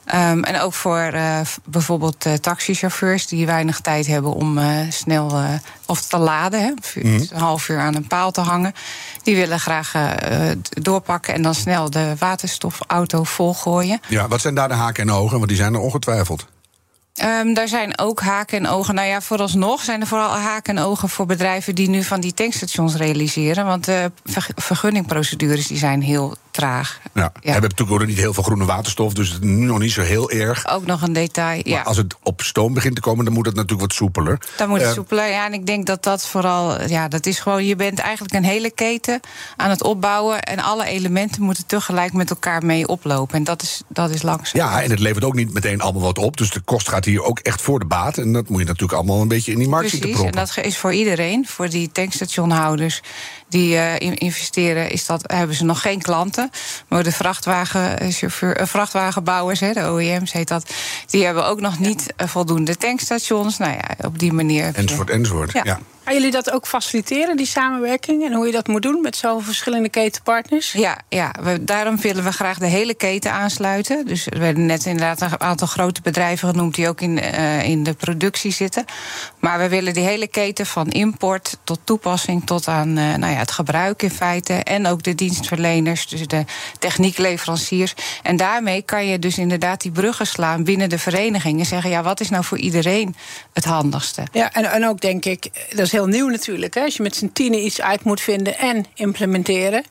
Ehm, 0.07 0.43
en 0.43 0.61
ook 0.61 0.75
voor 0.75 0.99
eh, 0.99 1.41
bijvoorbeeld 1.65 2.27
eh, 2.27 2.33
taxichauffeurs 2.33 3.27
die 3.27 3.47
weinig 3.47 3.81
tijd 3.81 4.07
hebben 4.07 4.33
om 4.33 4.59
eh, 4.59 4.67
snel 4.89 5.41
of 5.87 6.01
te 6.01 6.19
laden, 6.19 6.61
hè, 6.61 6.73
Mhm. 7.03 7.07
een 7.31 7.39
half 7.41 7.69
uur 7.69 7.79
aan 7.81 7.95
een 7.95 8.07
paal 8.07 8.31
te 8.31 8.41
hangen. 8.41 8.73
Die 9.23 9.37
willen 9.37 9.61
graag 9.61 9.93
doorpakken 10.69 11.35
en 11.35 11.43
dan 11.43 11.55
snel 11.55 11.91
de 11.91 12.15
waterstofauto 12.19 13.25
volgooien. 13.25 14.01
Ja, 14.09 14.29
wat 14.29 14.41
zijn 14.41 14.55
daar 14.55 14.69
de 14.69 14.75
haken 14.75 15.09
en 15.09 15.15
ogen? 15.15 15.37
Want 15.37 15.49
die 15.49 15.57
zijn 15.57 15.75
er 15.75 15.81
ongetwijfeld. 15.81 16.47
Ehm, 17.15 17.55
daar 17.55 17.69
zijn 17.69 17.99
ook 17.99 18.21
haken 18.21 18.59
en 18.59 18.67
ogen. 18.69 18.95
Nou 18.95 19.09
ja, 19.09 19.21
vooralsnog 19.21 19.83
zijn 19.83 20.01
er 20.01 20.07
vooral 20.07 20.31
haken 20.37 20.77
en 20.77 20.83
ogen 20.85 21.09
voor 21.09 21.27
bedrijven 21.27 21.75
die 21.75 21.89
nu 21.89 22.03
van 22.05 22.21
die 22.21 22.35
tankstations 22.35 22.95
realiseren. 22.95 23.65
Want 23.67 23.85
de 23.85 24.13
ver- 24.25 24.49
vergunningprocedures 24.57 25.67
die 25.67 25.79
zijn 25.79 26.03
heel 26.03 26.37
traag. 26.57 27.01
Ja, 27.15 27.33
We 27.43 27.51
hebben 27.51 27.71
natuurlijk 27.71 28.01
ook 28.01 28.07
niet 28.09 28.19
heel 28.19 28.35
veel 28.35 28.43
groene 28.43 28.65
waterstof, 28.65 29.13
dus 29.15 29.29
het 29.33 29.43
is 29.43 29.49
nu 29.49 29.65
nog 29.67 29.79
niet 29.79 29.93
zo 29.93 30.01
heel 30.03 30.31
erg. 30.31 30.69
Ook 30.69 30.87
nog 30.87 31.03
een 31.03 31.13
detail. 31.13 31.57
Maar 31.65 31.73
Ja. 31.73 31.83
als 31.83 31.97
het 31.97 32.15
op 32.23 32.43
stoom 32.43 32.75
begint 32.75 32.95
te 32.95 33.01
komen, 33.01 33.25
dan 33.25 33.35
moet 33.35 33.47
het 33.47 33.55
natuurlijk 33.55 33.81
wat 33.83 33.93
soepeler. 33.93 34.39
Dan 34.57 34.69
moet 34.69 34.79
het 34.79 34.87
Eh, 34.89 34.93
soepeler. 34.95 35.31
Ja, 35.31 35.47
en 35.47 35.53
ik 35.53 35.67
denk 35.67 35.87
dat 35.87 36.03
dat 36.03 36.27
vooral. 36.27 36.89
Ja, 36.89 37.09
dat 37.09 37.27
is 37.27 37.39
gewoon. 37.39 37.65
Je 37.65 37.77
bent 37.77 37.99
eigenlijk 37.99 38.35
een 38.35 38.45
hele 38.45 38.71
keten 38.71 39.21
aan 39.57 39.71
het 39.71 39.83
opbouwen. 39.83 40.43
En 40.43 40.59
alle 40.59 40.85
elementen 40.87 41.43
moeten 41.43 41.67
tegelijk 41.67 42.13
met 42.13 42.31
elkaar 42.31 42.65
mee 42.65 42.87
oplopen. 42.89 43.37
En 43.37 43.45
dat 43.45 43.63
is, 43.63 43.83
dat 43.89 44.11
is 44.11 44.23
langzaam. 44.23 44.61
Ja, 44.61 44.83
en 44.83 44.91
het 44.91 44.99
levert 45.01 45.25
ook 45.25 45.35
niet 45.35 45.53
meteen 45.53 45.81
allemaal 45.81 46.03
wat 46.03 46.19
op. 46.19 46.37
Dus 46.37 46.51
de 46.51 46.61
kost 46.61 46.89
gaat 46.89 47.05
hier 47.05 47.23
ook 47.23 47.39
echt 47.39 47.63
voor 47.63 47.79
de 47.79 47.85
baat. 47.85 48.19
En 48.19 48.33
dat 48.33 48.49
moet 48.49 48.61
je 48.61 48.67
natuurlijk 48.67 48.93
allemaal 48.99 49.21
een 49.21 49.29
beetje 49.29 49.53
in 49.53 49.59
die 49.59 49.69
markt 49.69 49.91
zien 49.91 50.01
te 50.01 50.07
Precies, 50.07 50.25
en 50.27 50.33
dat 50.33 50.57
is 50.63 50.79
voor 50.79 50.93
iedereen. 50.95 51.47
Voor 51.47 51.69
die 51.69 51.93
tankstationhouders 51.93 53.01
die 53.49 53.77
eh, 53.77 53.95
in- 54.09 54.17
investeren, 54.19 54.91
is 54.91 55.07
dat, 55.07 55.23
hebben 55.33 55.57
ze 55.57 55.65
nog 55.65 55.81
geen 55.81 56.03
klanten. 56.03 56.46
Maar 56.89 57.03
de 57.03 57.13
vrachtwagenchauffeur, 57.13 58.57
eh, 58.57 58.67
vrachtwagenbouwers, 58.67 59.61
hè, 59.61 59.73
de 59.73 59.91
OEM's 59.91 60.33
heet 60.33 60.49
dat, 60.49 60.73
die 61.07 61.25
hebben 61.25 61.47
ook 61.47 61.61
nog 61.61 61.79
niet 61.79 62.13
eh, 62.17 62.29
voldoende 62.29 62.77
tankstations. 62.77 63.59
Nou 63.59 63.73
ja, 63.73 64.07
op 64.07 64.19
die 64.19 64.33
manier. 64.33 64.75
Enzovoort, 64.75 65.11
enzovoort. 65.11 65.53
Ja. 65.53 65.79
Gaan 66.07 66.15
jullie 66.15 66.31
dat 66.31 66.51
ook 66.51 66.67
faciliteren, 66.67 67.37
die 67.37 67.47
samenwerking? 67.47 68.25
En 68.25 68.33
hoe 68.33 68.47
je 68.47 68.53
dat 68.53 68.67
moet 68.67 68.83
doen 68.83 69.01
met 69.01 69.17
zoveel 69.17 69.41
verschillende 69.41 69.89
ketenpartners? 69.89 70.73
Ja, 70.73 70.99
ja 71.09 71.35
we, 71.43 71.65
daarom 71.65 72.01
willen 72.01 72.25
we 72.25 72.33
graag 72.33 72.59
de 72.59 72.67
hele 72.67 72.95
keten 72.95 73.33
aansluiten. 73.33 74.07
Dus 74.07 74.27
er 74.27 74.39
werden 74.39 74.67
net 74.67 74.85
inderdaad 74.85 75.21
een 75.21 75.41
aantal 75.41 75.67
grote 75.67 76.01
bedrijven 76.03 76.49
genoemd 76.49 76.75
die 76.75 76.89
ook 76.89 77.01
in, 77.01 77.19
uh, 77.19 77.63
in 77.63 77.83
de 77.83 77.95
productie 77.95 78.53
zitten. 78.53 78.85
Maar 79.41 79.59
we 79.59 79.69
willen 79.69 79.93
die 79.93 80.05
hele 80.05 80.27
keten 80.27 80.67
van 80.67 80.89
import 80.89 81.59
tot 81.65 81.79
toepassing 81.85 82.47
tot 82.47 82.69
aan 82.69 82.89
uh, 82.89 83.15
nou 83.15 83.33
ja, 83.33 83.39
het 83.39 83.51
gebruik 83.51 84.03
in 84.03 84.11
feite. 84.11 84.53
En 84.53 84.87
ook 84.87 85.03
de 85.03 85.15
dienstverleners, 85.15 86.09
dus 86.09 86.27
de 86.27 86.45
techniekleveranciers. 86.79 87.95
En 88.23 88.37
daarmee 88.37 88.83
kan 88.83 89.07
je 89.07 89.19
dus 89.19 89.39
inderdaad 89.39 89.81
die 89.81 89.93
bruggen 89.93 90.27
slaan 90.27 90.65
binnen 90.65 90.89
de 90.89 90.99
vereniging. 90.99 91.59
En 91.59 91.67
zeggen, 91.67 91.91
ja, 91.91 92.03
wat 92.03 92.21
is 92.21 92.31
nou 92.31 92.45
voor 92.45 92.59
iedereen 92.59 93.17
het 93.53 93.65
handigste? 93.65 94.23
Ja, 94.33 94.53
en, 94.53 94.65
en 94.65 94.87
ook 94.87 95.01
denk 95.01 95.25
ik, 95.25 95.49
dat 95.71 95.87
is 95.87 95.95
heel 95.97 96.07
nieuw 96.07 96.29
natuurlijk. 96.29 96.75
Hè? 96.75 96.83
Als 96.83 96.97
je 96.97 97.03
met 97.03 97.17
z'n 97.17 97.31
tienen 97.33 97.65
iets 97.65 97.81
uit 97.81 98.05
moet 98.05 98.21
vinden 98.21 98.59
en 98.59 98.85
implementeren. 98.95 99.85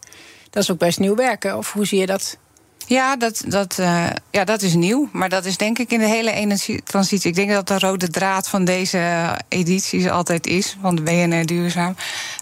Dat 0.50 0.64
is 0.64 0.72
ook 0.72 0.78
best 0.78 1.00
nieuw 1.00 1.16
werken. 1.16 1.58
Of 1.58 1.74
hoe 1.74 1.86
zie 1.86 2.00
je 2.00 2.06
dat? 2.06 2.38
Ja, 2.88 3.15
dat, 3.15 3.44
dat, 3.48 3.77
uh, 3.80 4.06
ja, 4.32 4.44
dat 4.44 4.62
is 4.62 4.74
nieuw. 4.74 5.10
Maar 5.12 5.30
dat 5.30 5.46
is 5.46 5.58
denk 5.58 5.80
ik 5.80 5.92
in 5.92 6.00
de 6.00 6.08
hele 6.08 6.32
energietransitie. 6.32 7.30
Ik 7.30 7.36
denk 7.36 7.51
dat 7.51 7.68
de 7.68 7.80
rode 7.80 8.10
draad 8.10 8.50
van 8.50 8.65
deze 8.65 9.32
edities 9.48 10.10
altijd 10.10 10.48
is, 10.48 10.77
van 10.82 10.96
de 10.96 11.01
BNR 11.01 11.46
Duurzaam. 11.46 11.96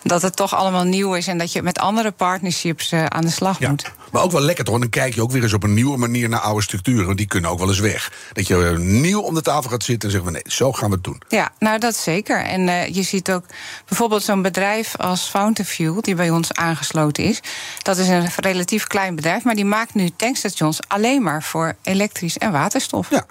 Dat 0.03 0.21
het 0.21 0.35
toch 0.35 0.55
allemaal 0.55 0.83
nieuw 0.83 1.13
is 1.13 1.27
en 1.27 1.37
dat 1.37 1.51
je 1.51 1.61
met 1.61 1.79
andere 1.79 2.11
partnerships 2.11 2.91
uh, 2.91 3.05
aan 3.05 3.21
de 3.21 3.31
slag 3.31 3.59
ja. 3.59 3.69
moet. 3.69 3.91
Maar 4.11 4.23
ook 4.23 4.31
wel 4.31 4.41
lekker 4.41 4.65
toch? 4.65 4.79
Dan 4.79 4.89
kijk 4.89 5.15
je 5.15 5.21
ook 5.21 5.31
weer 5.31 5.43
eens 5.43 5.53
op 5.53 5.63
een 5.63 5.73
nieuwe 5.73 5.97
manier 5.97 6.29
naar 6.29 6.39
oude 6.39 6.61
structuren. 6.61 7.05
Want 7.05 7.17
die 7.17 7.27
kunnen 7.27 7.49
ook 7.49 7.59
wel 7.59 7.67
eens 7.67 7.79
weg. 7.79 8.11
Dat 8.33 8.47
je 8.47 8.75
nieuw 8.77 9.21
om 9.21 9.33
de 9.33 9.41
tafel 9.41 9.69
gaat 9.69 9.83
zitten 9.83 10.09
en 10.09 10.15
zeggen 10.15 10.33
we 10.33 10.39
nee, 10.43 10.53
zo 10.53 10.71
gaan 10.71 10.89
we 10.89 10.95
het 10.95 11.03
doen. 11.03 11.21
Ja, 11.27 11.51
nou 11.59 11.79
dat 11.79 11.95
zeker. 11.95 12.43
En 12.43 12.61
uh, 12.61 12.87
je 12.87 13.03
ziet 13.03 13.31
ook 13.31 13.45
bijvoorbeeld 13.87 14.23
zo'n 14.23 14.41
bedrijf 14.41 14.97
als 14.97 15.21
Fountain 15.21 15.71
Fuel, 15.71 16.01
die 16.01 16.15
bij 16.15 16.29
ons 16.29 16.53
aangesloten 16.53 17.23
is. 17.23 17.39
Dat 17.81 17.97
is 17.97 18.07
een 18.07 18.29
relatief 18.35 18.87
klein 18.87 19.15
bedrijf, 19.15 19.43
maar 19.43 19.55
die 19.55 19.65
maakt 19.65 19.93
nu 19.93 20.09
tankstations 20.33 20.79
alleen 20.87 21.23
maar 21.23 21.43
voor 21.43 21.75
elektrisch 21.81 22.37
en 22.37 22.51
waterstof. 22.51 23.09
Ja. 23.09 23.25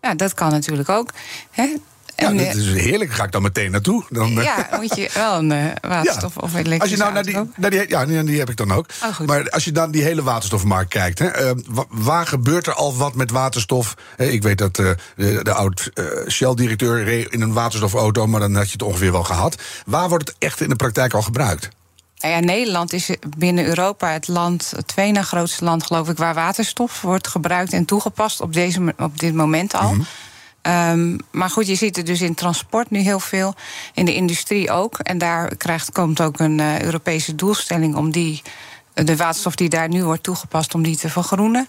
Ja, 0.00 0.14
dat 0.14 0.34
kan 0.34 0.50
natuurlijk 0.50 0.88
ook. 0.88 1.10
Hè? 1.50 1.76
Ja, 2.16 2.32
dat 2.32 2.54
is 2.54 2.72
heerlijk. 2.72 3.12
Ga 3.12 3.24
ik 3.24 3.32
dan 3.32 3.42
meteen 3.42 3.70
naartoe. 3.70 4.04
Dan, 4.10 4.30
ja, 4.30 4.68
moet 4.76 4.96
je 4.96 5.10
wel 5.14 5.38
een 5.38 5.50
uh, 5.64 5.72
waterstof 5.80 6.34
ja. 6.34 6.40
of 6.40 6.54
elektrisch 6.54 6.80
als 6.80 6.90
je 6.90 6.96
nou 6.96 7.12
naar 7.12 7.22
die, 7.22 7.36
naar 7.56 7.70
die, 7.70 7.88
Ja, 7.88 8.04
die 8.04 8.38
heb 8.38 8.50
ik 8.50 8.56
dan 8.56 8.72
ook. 8.72 8.86
Oh, 9.02 9.26
maar 9.26 9.50
als 9.50 9.64
je 9.64 9.72
dan 9.72 9.90
die 9.90 10.02
hele 10.02 10.22
waterstofmarkt 10.22 10.90
kijkt... 10.90 11.18
Hè, 11.18 11.44
uh, 11.44 11.80
waar 11.88 12.26
gebeurt 12.26 12.66
er 12.66 12.74
al 12.74 12.96
wat 12.96 13.14
met 13.14 13.30
waterstof? 13.30 13.94
Uh, 14.16 14.32
ik 14.32 14.42
weet 14.42 14.58
dat 14.58 14.76
de, 14.76 14.96
de 15.42 15.52
oud 15.52 15.90
Shell-directeur 16.28 17.04
reed 17.04 17.32
in 17.32 17.40
een 17.40 17.52
waterstofauto... 17.52 18.26
maar 18.26 18.40
dan 18.40 18.54
had 18.54 18.66
je 18.66 18.72
het 18.72 18.82
ongeveer 18.82 19.12
wel 19.12 19.24
gehad. 19.24 19.62
Waar 19.86 20.08
wordt 20.08 20.28
het 20.28 20.36
echt 20.38 20.60
in 20.60 20.68
de 20.68 20.76
praktijk 20.76 21.14
al 21.14 21.22
gebruikt? 21.22 21.68
Nou 22.18 22.34
ja, 22.34 22.40
Nederland 22.40 22.92
is 22.92 23.10
binnen 23.36 23.64
Europa 23.64 24.12
het 24.12 24.28
land, 24.28 24.72
het 24.76 24.86
tweede 24.86 25.12
na 25.12 25.22
grootste 25.22 25.64
land, 25.64 25.86
geloof 25.86 26.08
ik, 26.08 26.16
waar 26.16 26.34
waterstof 26.34 27.00
wordt 27.00 27.28
gebruikt 27.28 27.72
en 27.72 27.84
toegepast 27.84 28.40
op, 28.40 28.52
deze, 28.52 28.94
op 28.98 29.18
dit 29.18 29.34
moment 29.34 29.74
al. 29.74 29.88
Mm 29.88 29.94
-hmm. 29.94 30.06
Um, 30.62 31.18
maar 31.30 31.50
goed, 31.50 31.66
je 31.66 31.74
ziet 31.74 31.96
het 31.96 32.06
dus 32.06 32.20
in 32.20 32.34
transport 32.34 32.90
nu 32.90 32.98
heel 32.98 33.20
veel, 33.20 33.54
in 33.94 34.04
de 34.04 34.14
industrie 34.14 34.70
ook. 34.70 34.98
En 34.98 35.18
daar 35.18 35.56
krijgt, 35.56 35.92
komt 35.92 36.20
ook 36.20 36.38
een 36.38 36.58
uh, 36.58 36.80
Europese 36.80 37.34
doelstelling 37.34 37.94
om 37.94 38.10
die, 38.10 38.42
de 38.94 39.16
waterstof 39.16 39.54
die 39.54 39.68
daar 39.68 39.88
nu 39.88 40.04
wordt 40.04 40.22
toegepast, 40.22 40.74
om 40.74 40.82
die 40.82 40.96
te 40.96 41.08
vergroenen. 41.08 41.68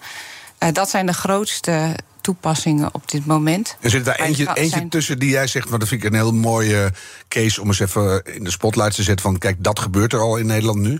Uh, 0.59 0.69
dat 0.71 0.89
zijn 0.89 1.05
de 1.05 1.13
grootste 1.13 1.95
toepassingen 2.29 2.93
op 2.93 3.11
dit 3.11 3.25
moment. 3.25 3.77
Er 3.81 3.89
zit 3.89 4.05
daar 4.05 4.19
eentje, 4.19 4.47
eentje 4.47 4.69
zijn... 4.69 4.89
tussen 4.89 5.19
die 5.19 5.29
jij 5.29 5.47
zegt, 5.47 5.69
maar 5.69 5.79
dat 5.79 5.87
vind 5.87 6.03
ik 6.03 6.09
een 6.09 6.15
heel 6.15 6.33
mooie 6.33 6.93
case 7.27 7.61
om 7.61 7.67
eens 7.67 7.79
even 7.79 8.23
in 8.23 8.43
de 8.43 8.51
spotlight 8.51 8.95
te 8.95 9.03
zetten 9.03 9.25
van 9.25 9.37
kijk, 9.37 9.63
dat 9.63 9.79
gebeurt 9.79 10.13
er 10.13 10.19
al 10.19 10.37
in 10.37 10.45
Nederland 10.45 10.79
nu. 10.79 10.99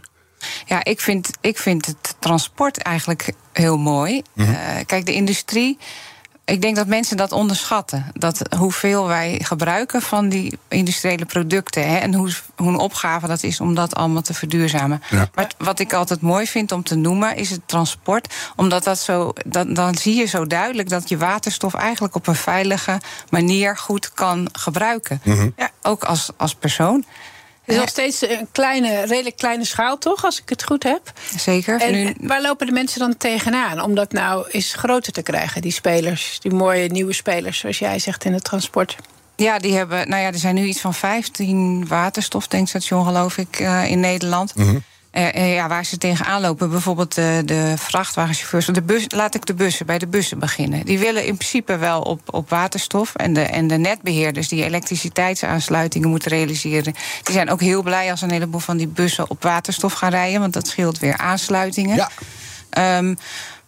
Ja, 0.65 0.83
ik 0.83 0.99
vind, 0.99 1.29
ik 1.41 1.57
vind 1.57 1.85
het 1.85 2.15
transport 2.19 2.77
eigenlijk 2.77 3.33
heel 3.53 3.77
mooi. 3.77 4.21
Mm 4.33 4.45
-hmm. 4.45 4.53
uh, 4.53 4.59
kijk, 4.85 5.05
de 5.05 5.13
industrie 5.13 5.77
ik 6.49 6.61
denk 6.61 6.75
dat 6.75 6.87
mensen 6.87 7.17
dat 7.17 7.31
onderschatten. 7.31 8.05
Dat 8.13 8.41
hoeveel 8.57 9.07
wij 9.07 9.39
gebruiken 9.43 10.01
van 10.01 10.29
die 10.29 10.59
industriële 10.67 11.25
producten. 11.25 11.89
Hè, 11.89 11.97
en 11.97 12.13
hoe, 12.13 12.31
hoe 12.55 12.67
een 12.67 12.77
opgave 12.77 13.27
dat 13.27 13.43
is 13.43 13.59
om 13.59 13.75
dat 13.75 13.95
allemaal 13.95 14.21
te 14.21 14.33
verduurzamen. 14.33 15.01
Ja. 15.09 15.29
Maar 15.35 15.51
wat 15.57 15.79
ik 15.79 15.93
altijd 15.93 16.21
mooi 16.21 16.47
vind 16.47 16.71
om 16.71 16.83
te 16.83 16.95
noemen, 16.95 17.35
is 17.35 17.49
het 17.49 17.61
transport. 17.65 18.33
Omdat 18.55 18.83
dat 18.83 18.99
zo. 18.99 19.33
Dan, 19.45 19.73
dan 19.73 19.95
zie 19.95 20.15
je 20.15 20.25
zo 20.25 20.47
duidelijk 20.47 20.89
dat 20.89 21.09
je 21.09 21.17
waterstof 21.17 21.73
eigenlijk 21.73 22.15
op 22.15 22.27
een 22.27 22.35
veilige 22.35 23.01
manier 23.29 23.77
goed 23.77 24.13
kan 24.13 24.49
gebruiken. 24.51 25.21
Mm 25.23 25.35
-hmm. 25.35 25.53
ja, 25.57 25.69
ook 25.81 26.03
als, 26.03 26.29
als 26.37 26.55
persoon. 26.55 27.05
Het 27.69 27.77
is 27.77 27.83
nog 27.83 28.09
steeds 28.11 28.39
een 28.39 28.47
kleine, 28.51 29.05
redelijk 29.05 29.37
kleine 29.37 29.65
schaal, 29.65 29.97
toch? 29.97 30.25
Als 30.25 30.41
ik 30.41 30.49
het 30.49 30.63
goed 30.63 30.83
heb. 30.83 31.13
Zeker. 31.37 31.81
En 31.81 31.91
nu... 31.91 32.15
waar 32.21 32.41
lopen 32.41 32.65
de 32.65 32.71
mensen 32.71 32.99
dan 32.99 33.17
tegenaan? 33.17 33.81
Om 33.81 33.95
dat 33.95 34.11
nou 34.11 34.47
eens 34.49 34.73
groter 34.73 35.13
te 35.13 35.21
krijgen, 35.21 35.61
die 35.61 35.71
spelers. 35.71 36.39
Die 36.39 36.53
mooie 36.53 36.87
nieuwe 36.87 37.13
spelers, 37.13 37.59
zoals 37.59 37.79
jij 37.79 37.99
zegt 37.99 38.25
in 38.25 38.33
het 38.33 38.43
transport. 38.43 38.95
Ja, 39.35 39.59
die 39.59 39.73
hebben, 39.73 40.09
nou 40.09 40.21
ja, 40.21 40.27
er 40.27 40.39
zijn 40.39 40.55
nu 40.55 40.65
iets 40.65 40.79
van 40.79 40.93
15 40.93 41.87
waterstoftankstations, 41.87 43.07
geloof 43.07 43.37
ik, 43.37 43.59
uh, 43.59 43.91
in 43.91 43.99
Nederland. 43.99 44.55
Mm 44.55 44.65
-hmm. 44.65 44.83
Uh, 45.13 45.53
ja, 45.53 45.67
waar 45.67 45.85
ze 45.85 45.97
tegenaan 45.97 46.41
lopen, 46.41 46.69
bijvoorbeeld 46.69 47.15
de, 47.15 47.41
de 47.45 47.73
vrachtwagenchauffeurs. 47.77 48.65
De 48.65 48.81
bus, 48.81 49.05
laat 49.07 49.35
ik 49.35 49.45
de 49.45 49.53
bussen, 49.53 49.85
bij 49.85 49.97
de 49.97 50.07
bussen 50.07 50.39
beginnen. 50.39 50.85
Die 50.85 50.99
willen 50.99 51.25
in 51.25 51.35
principe 51.35 51.77
wel 51.77 52.01
op, 52.01 52.21
op 52.25 52.49
waterstof. 52.49 53.15
En 53.15 53.33
de, 53.33 53.41
en 53.41 53.67
de 53.67 53.77
netbeheerders 53.77 54.47
die 54.47 54.63
elektriciteitsaansluitingen 54.63 56.09
moeten 56.09 56.31
realiseren... 56.31 56.93
die 57.23 57.33
zijn 57.33 57.49
ook 57.49 57.61
heel 57.61 57.81
blij 57.81 58.11
als 58.11 58.21
een 58.21 58.31
heleboel 58.31 58.59
van 58.59 58.77
die 58.77 58.87
bussen 58.87 59.29
op 59.29 59.43
waterstof 59.43 59.93
gaan 59.93 60.09
rijden... 60.09 60.39
want 60.39 60.53
dat 60.53 60.67
scheelt 60.67 60.99
weer 60.99 61.17
aansluitingen. 61.17 61.95
Ja. 61.95 62.97
Um, 62.97 63.17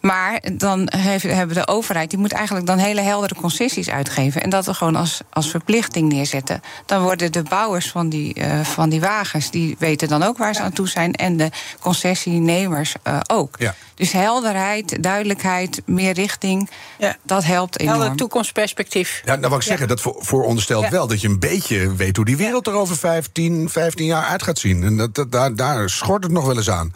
maar 0.02 0.40
dan 0.52 0.92
heeft, 0.96 1.22
hebben 1.22 1.56
de 1.56 1.66
overheid, 1.66 2.10
die 2.10 2.18
moet 2.18 2.32
eigenlijk 2.32 2.66
dan 2.66 2.78
hele 2.78 3.00
heldere 3.00 3.34
concessies 3.34 3.90
uitgeven. 3.90 4.42
En 4.42 4.50
dat 4.50 4.66
we 4.66 4.74
gewoon 4.74 4.96
als, 4.96 5.20
als 5.30 5.50
verplichting 5.50 6.12
neerzetten. 6.12 6.62
Dan 6.86 7.02
worden 7.02 7.32
de 7.32 7.42
bouwers 7.42 7.90
van 7.90 8.08
die, 8.08 8.38
uh, 8.38 8.60
van 8.60 8.88
die 8.88 9.00
wagens, 9.00 9.50
die 9.50 9.76
weten 9.78 10.08
dan 10.08 10.22
ook 10.22 10.38
waar 10.38 10.54
ze 10.54 10.62
aan 10.62 10.72
toe 10.72 10.88
zijn. 10.88 11.14
En 11.14 11.36
de 11.36 11.50
concessienemers 11.80 12.94
uh, 13.06 13.20
ook. 13.26 13.54
Ja. 13.58 13.74
Dus 13.94 14.12
helderheid, 14.12 15.02
duidelijkheid, 15.02 15.82
meer 15.86 16.12
richting, 16.12 16.70
ja. 16.98 17.16
dat 17.22 17.44
helpt 17.44 17.78
enorm. 17.78 17.98
Helder 17.98 18.16
toekomstperspectief. 18.16 19.22
Ja, 19.24 19.34
nou 19.34 19.48
wou 19.48 19.56
ik 19.56 19.62
zeggen, 19.62 19.88
dat 19.88 20.00
voor, 20.00 20.16
vooronderstelt 20.18 20.84
ja. 20.84 20.90
wel 20.90 21.06
dat 21.06 21.20
je 21.20 21.28
een 21.28 21.38
beetje 21.38 21.94
weet 21.94 22.16
hoe 22.16 22.24
die 22.24 22.36
wereld 22.36 22.66
er 22.66 22.74
over 22.74 22.96
15, 22.96 23.68
15 23.70 24.06
jaar 24.06 24.24
uit 24.24 24.42
gaat 24.42 24.58
zien. 24.58 24.82
En 24.82 24.96
dat, 24.96 25.14
dat, 25.14 25.32
daar, 25.32 25.56
daar 25.56 25.90
schort 25.90 26.22
het 26.22 26.32
nog 26.32 26.46
wel 26.46 26.56
eens 26.56 26.70
aan. 26.70 26.92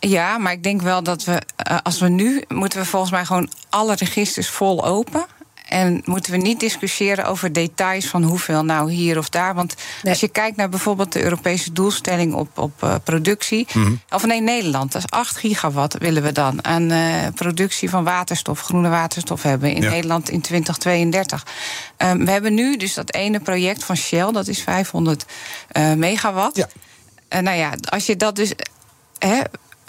Ja, 0.00 0.38
maar 0.38 0.52
ik 0.52 0.62
denk 0.62 0.82
wel 0.82 1.02
dat 1.02 1.24
we, 1.24 1.42
uh, 1.70 1.78
als 1.82 1.98
we 1.98 2.08
nu, 2.08 2.44
moeten 2.48 2.78
we 2.78 2.84
volgens 2.84 3.10
mij 3.10 3.24
gewoon 3.24 3.50
alle 3.68 3.94
registers 3.94 4.48
vol 4.48 4.84
open. 4.84 5.26
En 5.70 6.02
moeten 6.04 6.32
we 6.32 6.38
niet 6.38 6.60
discussiëren 6.60 7.26
over 7.26 7.52
details 7.52 8.06
van 8.06 8.22
hoeveel 8.22 8.64
nou 8.64 8.92
hier 8.92 9.18
of 9.18 9.28
daar. 9.28 9.54
Want 9.54 9.74
nee. 10.02 10.12
als 10.12 10.20
je 10.20 10.28
kijkt 10.28 10.56
naar 10.56 10.68
bijvoorbeeld 10.68 11.12
de 11.12 11.22
Europese 11.22 11.72
doelstelling 11.72 12.34
op, 12.34 12.58
op 12.58 12.82
uh, 12.84 12.94
productie. 13.04 13.66
Mm 13.72 13.84
-hmm. 13.84 14.00
Of 14.10 14.26
nee, 14.26 14.40
Nederland, 14.40 14.92
dat 14.92 15.02
is 15.04 15.10
8 15.10 15.36
gigawatt 15.36 15.98
willen 15.98 16.22
we 16.22 16.32
dan 16.32 16.64
aan 16.64 16.92
uh, 16.92 17.26
productie 17.34 17.90
van 17.90 18.04
waterstof, 18.04 18.60
groene 18.60 18.88
waterstof 18.88 19.42
hebben 19.42 19.74
in 19.74 19.82
ja. 19.82 19.90
Nederland 19.90 20.30
in 20.30 20.40
2032. 20.40 21.46
Um, 21.98 22.24
we 22.24 22.30
hebben 22.30 22.54
nu 22.54 22.76
dus 22.76 22.94
dat 22.94 23.14
ene 23.14 23.40
project 23.40 23.84
van 23.84 23.96
Shell, 23.96 24.32
dat 24.32 24.48
is 24.48 24.62
500 24.62 25.24
uh, 25.72 25.92
megawatt. 25.92 26.56
Ja. 26.56 26.68
Uh, 27.28 27.40
nou 27.40 27.56
ja, 27.56 27.72
als 27.88 28.06
je 28.06 28.16
dat 28.16 28.36
dus. 28.36 28.52
Hè, 29.18 29.40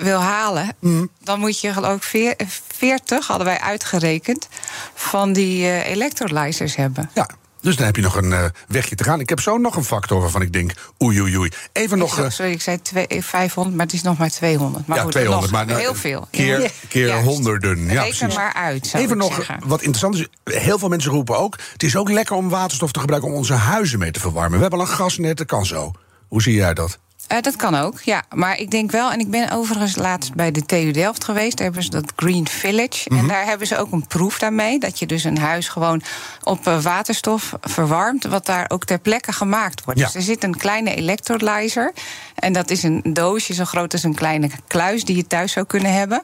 wil 0.01 0.20
halen, 0.20 0.75
mm. 0.79 1.10
dan 1.24 1.39
moet 1.39 1.60
je 1.60 1.74
geloof 1.74 2.13
ik 2.13 2.36
40, 2.67 3.27
hadden 3.27 3.48
wij 3.48 3.60
uitgerekend, 3.60 4.48
van 4.93 5.34
die 5.34 5.62
uh, 5.62 5.88
electrolyzers 5.88 6.75
hebben. 6.75 7.10
Ja. 7.13 7.27
Dus 7.62 7.75
dan 7.75 7.86
heb 7.86 7.96
je 7.96 8.01
nog 8.01 8.15
een 8.15 8.31
uh, 8.31 8.46
wegje 8.67 8.96
te 8.96 9.03
gaan. 9.03 9.20
Ik 9.20 9.29
heb 9.29 9.39
zo 9.39 9.58
nog 9.58 9.75
een 9.75 9.84
factor 9.84 10.22
waarvan 10.22 10.41
ik 10.41 10.53
denk, 10.53 10.72
oei, 11.03 11.22
oei, 11.22 11.38
oei. 11.38 11.51
Even 11.72 11.98
nog... 11.98 12.20
Uh, 12.20 12.29
sorry, 12.29 12.51
ik 12.51 12.62
zei 12.62 12.81
twee, 12.81 13.08
500, 13.08 13.75
maar 13.75 13.86
het 13.86 13.96
is 13.96 14.01
nog 14.01 14.17
maar 14.17 14.29
200. 14.29 14.88
Maar 14.88 14.98
ja, 14.98 15.03
goed, 15.03 15.12
200, 15.12 15.51
nog, 15.51 15.65
maar 15.65 15.77
heel 15.77 15.96
veel. 15.96 16.27
Keer, 16.31 16.72
keer 16.88 17.08
ja. 17.08 17.22
honderden. 17.22 17.79
Ja, 17.79 18.01
Reken 18.01 18.17
precies. 18.17 18.36
maar 18.36 18.53
uit, 18.53 18.93
Even 18.93 19.17
nog, 19.17 19.36
zeggen. 19.36 19.60
wat 19.65 19.81
interessant 19.81 20.15
is, 20.15 20.27
heel 20.43 20.79
veel 20.79 20.89
mensen 20.89 21.12
roepen 21.12 21.38
ook... 21.38 21.58
het 21.74 21.84
is 21.84 21.96
ook 21.96 22.10
lekker 22.10 22.36
om 22.36 22.50
waterstof 22.50 22.91
te 22.91 23.00
gebruiken 23.00 23.31
om 23.31 23.38
onze 23.38 23.53
huizen 23.53 24.00
mee 24.00 24.12
te 24.12 24.20
verwarmen. 24.20 24.55
We 24.55 24.62
hebben 24.62 24.79
al 24.79 24.86
een 24.86 24.91
gasnet, 24.91 25.38
dat 25.38 25.48
kan 25.48 25.65
zo. 25.65 25.91
Hoe 26.27 26.41
zie 26.41 26.55
jij 26.55 26.74
dat? 26.74 27.00
Uh, 27.31 27.41
dat 27.41 27.55
kan 27.55 27.75
ook, 27.75 28.01
ja. 28.01 28.23
Maar 28.33 28.57
ik 28.57 28.71
denk 28.71 28.91
wel, 28.91 29.11
en 29.11 29.19
ik 29.19 29.29
ben 29.29 29.51
overigens 29.51 29.95
laatst 29.95 30.33
bij 30.33 30.51
de 30.51 30.65
TU 30.65 30.91
Delft 30.91 31.23
geweest. 31.23 31.57
Daar 31.57 31.65
hebben 31.65 31.83
ze 31.83 31.89
dat 31.89 32.13
Green 32.15 32.47
Village. 32.47 33.05
Mm 33.07 33.17
-hmm. 33.17 33.17
En 33.17 33.27
daar 33.27 33.45
hebben 33.45 33.67
ze 33.67 33.77
ook 33.77 33.91
een 33.91 34.07
proef 34.07 34.39
daarmee. 34.39 34.79
Dat 34.79 35.00
je 35.00 35.05
dus 35.05 35.23
een 35.23 35.38
huis 35.38 35.67
gewoon 35.67 36.01
op 36.43 36.67
uh, 36.67 36.81
waterstof 36.81 37.53
verwarmt. 37.61 38.23
Wat 38.23 38.45
daar 38.45 38.65
ook 38.67 38.85
ter 38.85 39.00
plekke 39.00 39.33
gemaakt 39.33 39.83
wordt. 39.83 40.00
Ja. 40.00 40.05
Dus 40.05 40.15
er 40.15 40.21
zit 40.21 40.43
een 40.43 40.57
kleine 40.57 40.95
electrolyzer. 40.95 41.93
En 42.35 42.53
dat 42.53 42.69
is 42.69 42.83
een 42.83 43.01
doosje 43.03 43.53
zo 43.53 43.65
groot 43.65 43.93
als 43.93 44.03
een 44.03 44.15
kleine 44.15 44.50
kluis 44.67 45.05
die 45.05 45.15
je 45.15 45.27
thuis 45.27 45.51
zou 45.51 45.65
kunnen 45.65 45.93
hebben. 45.93 46.21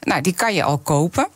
Nou, 0.00 0.20
die 0.20 0.34
kan 0.34 0.54
je 0.54 0.62
al 0.62 0.78
kopen. 0.78 1.28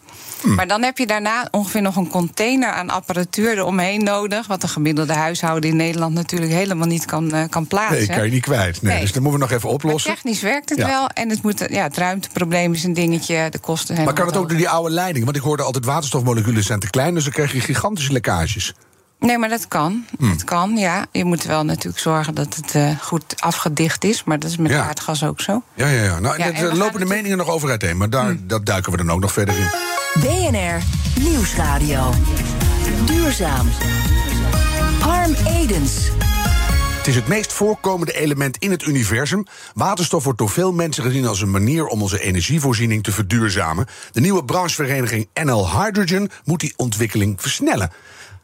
Maar 0.44 0.66
dan 0.66 0.82
heb 0.82 0.98
je 0.98 1.06
daarna 1.06 1.48
ongeveer 1.50 1.82
nog 1.82 1.96
een 1.96 2.08
container 2.08 2.68
aan 2.70 2.90
apparatuur 2.90 3.58
eromheen 3.58 4.04
nodig. 4.04 4.46
Wat 4.46 4.62
een 4.62 4.68
gemiddelde 4.68 5.12
huishouden 5.12 5.70
in 5.70 5.76
Nederland 5.76 6.14
natuurlijk 6.14 6.52
helemaal 6.52 6.86
niet 6.86 7.04
kan, 7.04 7.32
eh, 7.32 7.42
kan 7.50 7.66
plaatsen. 7.66 7.96
Nee, 7.96 8.06
kan 8.06 8.24
je 8.24 8.30
niet 8.30 8.42
kwijt. 8.42 8.82
Nee, 8.82 8.92
Nee. 8.92 9.00
Dus 9.02 9.12
dat 9.12 9.22
moeten 9.22 9.40
we 9.40 9.46
nog 9.46 9.56
even 9.56 9.66
Maar 9.68 9.74
oplossen. 9.76 10.10
technisch 10.14 10.40
werkt 10.42 10.68
het 10.68 10.78
Ja. 10.78 10.86
wel. 10.86 11.08
En 11.08 11.28
het, 11.30 11.42
moet, 11.42 11.64
ja, 11.70 11.82
het 11.82 11.96
ruimteprobleem 11.96 12.72
is 12.72 12.84
een 12.84 12.94
dingetje. 12.94 13.46
De 13.50 13.58
kosten 13.58 13.94
zijn 13.94 14.06
Maar 14.06 14.14
kan 14.14 14.26
het 14.26 14.36
ook 14.36 14.48
door 14.48 14.58
die 14.58 14.68
oude 14.68 14.90
leiding? 14.94 15.24
Want 15.24 15.36
ik 15.36 15.42
hoorde 15.42 15.62
altijd 15.62 15.84
waterstofmoleculen 15.84 16.62
zijn 16.64 16.80
te 16.80 16.90
klein, 16.90 17.14
dus 17.14 17.24
dan 17.24 17.32
krijg 17.32 17.52
je 17.52 17.60
gigantische 17.60 18.12
lekkages. 18.12 18.74
Nee, 19.18 19.38
maar 19.38 19.48
dat 19.48 19.68
kan. 19.68 20.04
Hm. 20.18 20.30
Het 20.30 20.44
kan, 20.44 20.76
ja. 20.76 21.06
Je 21.12 21.24
moet 21.24 21.44
wel 21.44 21.64
natuurlijk 21.64 21.98
zorgen 22.02 22.34
dat 22.34 22.54
het 22.56 22.74
eh, 22.74 22.88
goed 23.00 23.34
afgedicht 23.40 24.04
is. 24.04 24.24
Maar 24.24 24.38
dat 24.38 24.50
is 24.50 24.56
met 24.56 24.70
Ja. 24.70 24.82
aardgas 24.86 25.24
ook 25.24 25.40
zo. 25.40 25.62
Ja, 25.74 25.86
ja, 25.88 26.02
ja. 26.02 26.18
Nou, 26.18 26.38
Ja, 26.38 26.52
er 26.52 26.76
lopen 26.76 27.00
de 27.00 27.06
meningen 27.06 27.36
nog 27.38 27.48
over 27.48 27.70
uiteen, 27.70 27.96
maar 27.96 28.10
daar, 28.10 28.36
dat 28.40 28.66
duiken 28.66 28.90
we 28.92 28.98
dan 28.98 29.10
ook 29.10 29.20
nog 29.20 29.32
verder 29.32 29.56
in. 29.58 29.68
BNR 30.20 30.82
Nieuwsradio. 31.20 32.10
Duurzaam. 33.06 33.68
Harm 35.00 35.34
Edens. 35.46 36.10
Het 36.96 37.06
is 37.06 37.14
het 37.14 37.28
meest 37.28 37.52
voorkomende 37.52 38.12
element 38.12 38.56
in 38.56 38.70
het 38.70 38.86
universum. 38.86 39.46
Waterstof 39.74 40.24
wordt 40.24 40.38
door 40.38 40.50
veel 40.50 40.72
mensen 40.72 41.02
gezien 41.04 41.26
als 41.26 41.40
een 41.40 41.50
manier 41.50 41.86
om 41.86 42.02
onze 42.02 42.20
energievoorziening 42.20 43.02
te 43.02 43.12
verduurzamen. 43.12 43.86
De 44.12 44.20
nieuwe 44.20 44.44
branchevereniging 44.44 45.28
NL 45.42 45.80
Hydrogen 45.80 46.30
moet 46.44 46.60
die 46.60 46.74
ontwikkeling 46.76 47.40
versnellen. 47.40 47.90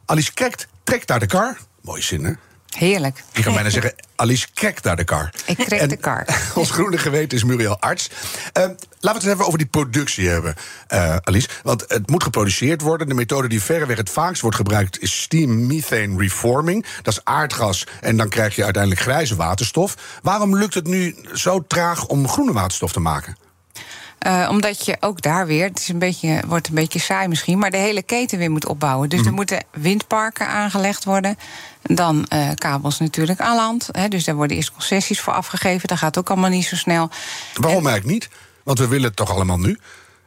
Alice 0.04 0.34
Krekt 0.34 0.68
trekt 0.84 1.08
naar 1.08 1.20
de 1.20 1.26
kar. 1.26 1.58
Mooie 1.80 2.02
zin, 2.02 2.24
hè? 2.24 2.32
Heerlijk. 2.76 3.22
Ik 3.32 3.44
kan 3.44 3.54
bijna 3.54 3.70
zeggen, 3.70 3.94
Alice 4.16 4.46
krekt 4.54 4.84
naar 4.84 4.96
de 4.96 5.04
kar. 5.04 5.32
Ik 5.46 5.56
krek 5.56 5.88
de 5.88 5.96
kar. 5.96 6.26
Ons 6.54 6.70
groene 6.70 6.98
geweten 6.98 7.38
is 7.38 7.44
Muriel 7.44 7.80
Arts. 7.80 8.10
Eh, 8.52 8.62
laten 8.62 8.78
we 9.00 9.08
het 9.08 9.22
eens 9.22 9.32
even 9.32 9.46
over 9.46 9.58
die 9.58 9.66
productie 9.66 10.28
hebben, 10.28 10.54
eh, 10.86 11.16
Alice. 11.16 11.48
Want 11.62 11.84
het 11.88 12.10
moet 12.10 12.22
geproduceerd 12.22 12.80
worden. 12.80 13.08
De 13.08 13.14
methode 13.14 13.48
die 13.48 13.62
verreweg 13.62 13.96
het 13.96 14.10
vaakst 14.10 14.42
wordt 14.42 14.56
gebruikt 14.56 15.00
is 15.00 15.20
steam 15.20 15.66
methane 15.66 16.18
reforming. 16.18 16.86
Dat 17.02 17.12
is 17.12 17.24
aardgas 17.24 17.86
en 18.00 18.16
dan 18.16 18.28
krijg 18.28 18.56
je 18.56 18.64
uiteindelijk 18.64 19.02
grijze 19.02 19.36
waterstof. 19.36 20.18
Waarom 20.22 20.56
lukt 20.56 20.74
het 20.74 20.86
nu 20.86 21.16
zo 21.34 21.64
traag 21.66 22.06
om 22.06 22.28
groene 22.28 22.52
waterstof 22.52 22.92
te 22.92 23.00
maken? 23.00 23.36
Eh, 24.20 24.46
omdat 24.50 24.84
je 24.86 24.96
ook 25.00 25.22
daar 25.22 25.46
weer, 25.46 25.64
het 25.64 25.78
is 25.78 25.88
een 25.88 25.98
beetje, 25.98 26.40
wordt 26.46 26.68
een 26.68 26.74
beetje 26.74 26.98
saai 26.98 27.28
misschien, 27.28 27.58
maar 27.58 27.70
de 27.70 27.76
hele 27.76 28.02
keten 28.02 28.38
weer 28.38 28.50
moet 28.50 28.66
opbouwen. 28.66 29.08
Dus 29.08 29.18
Mhm. 29.18 29.28
er 29.28 29.34
moeten 29.34 29.64
windparken 29.72 30.46
aangelegd 30.48 31.04
worden. 31.04 31.38
Dan 31.82 32.26
eh, 32.28 32.48
kabels 32.54 32.98
natuurlijk 32.98 33.40
aan 33.40 33.56
land. 33.56 33.88
Hè, 33.92 34.08
dus 34.08 34.24
daar 34.24 34.34
worden 34.34 34.56
eerst 34.56 34.72
concessies 34.72 35.20
voor 35.20 35.32
afgegeven. 35.32 35.88
Dat 35.88 35.98
gaat 35.98 36.18
ook 36.18 36.30
allemaal 36.30 36.50
niet 36.50 36.64
zo 36.66 36.76
snel. 36.76 37.10
Waarom 37.54 37.86
eigenlijk 37.86 38.06
niet? 38.06 38.28
Want 38.62 38.78
we 38.78 38.88
willen 38.88 39.06
het 39.06 39.16
toch 39.16 39.30
allemaal 39.30 39.58
nu? 39.58 39.78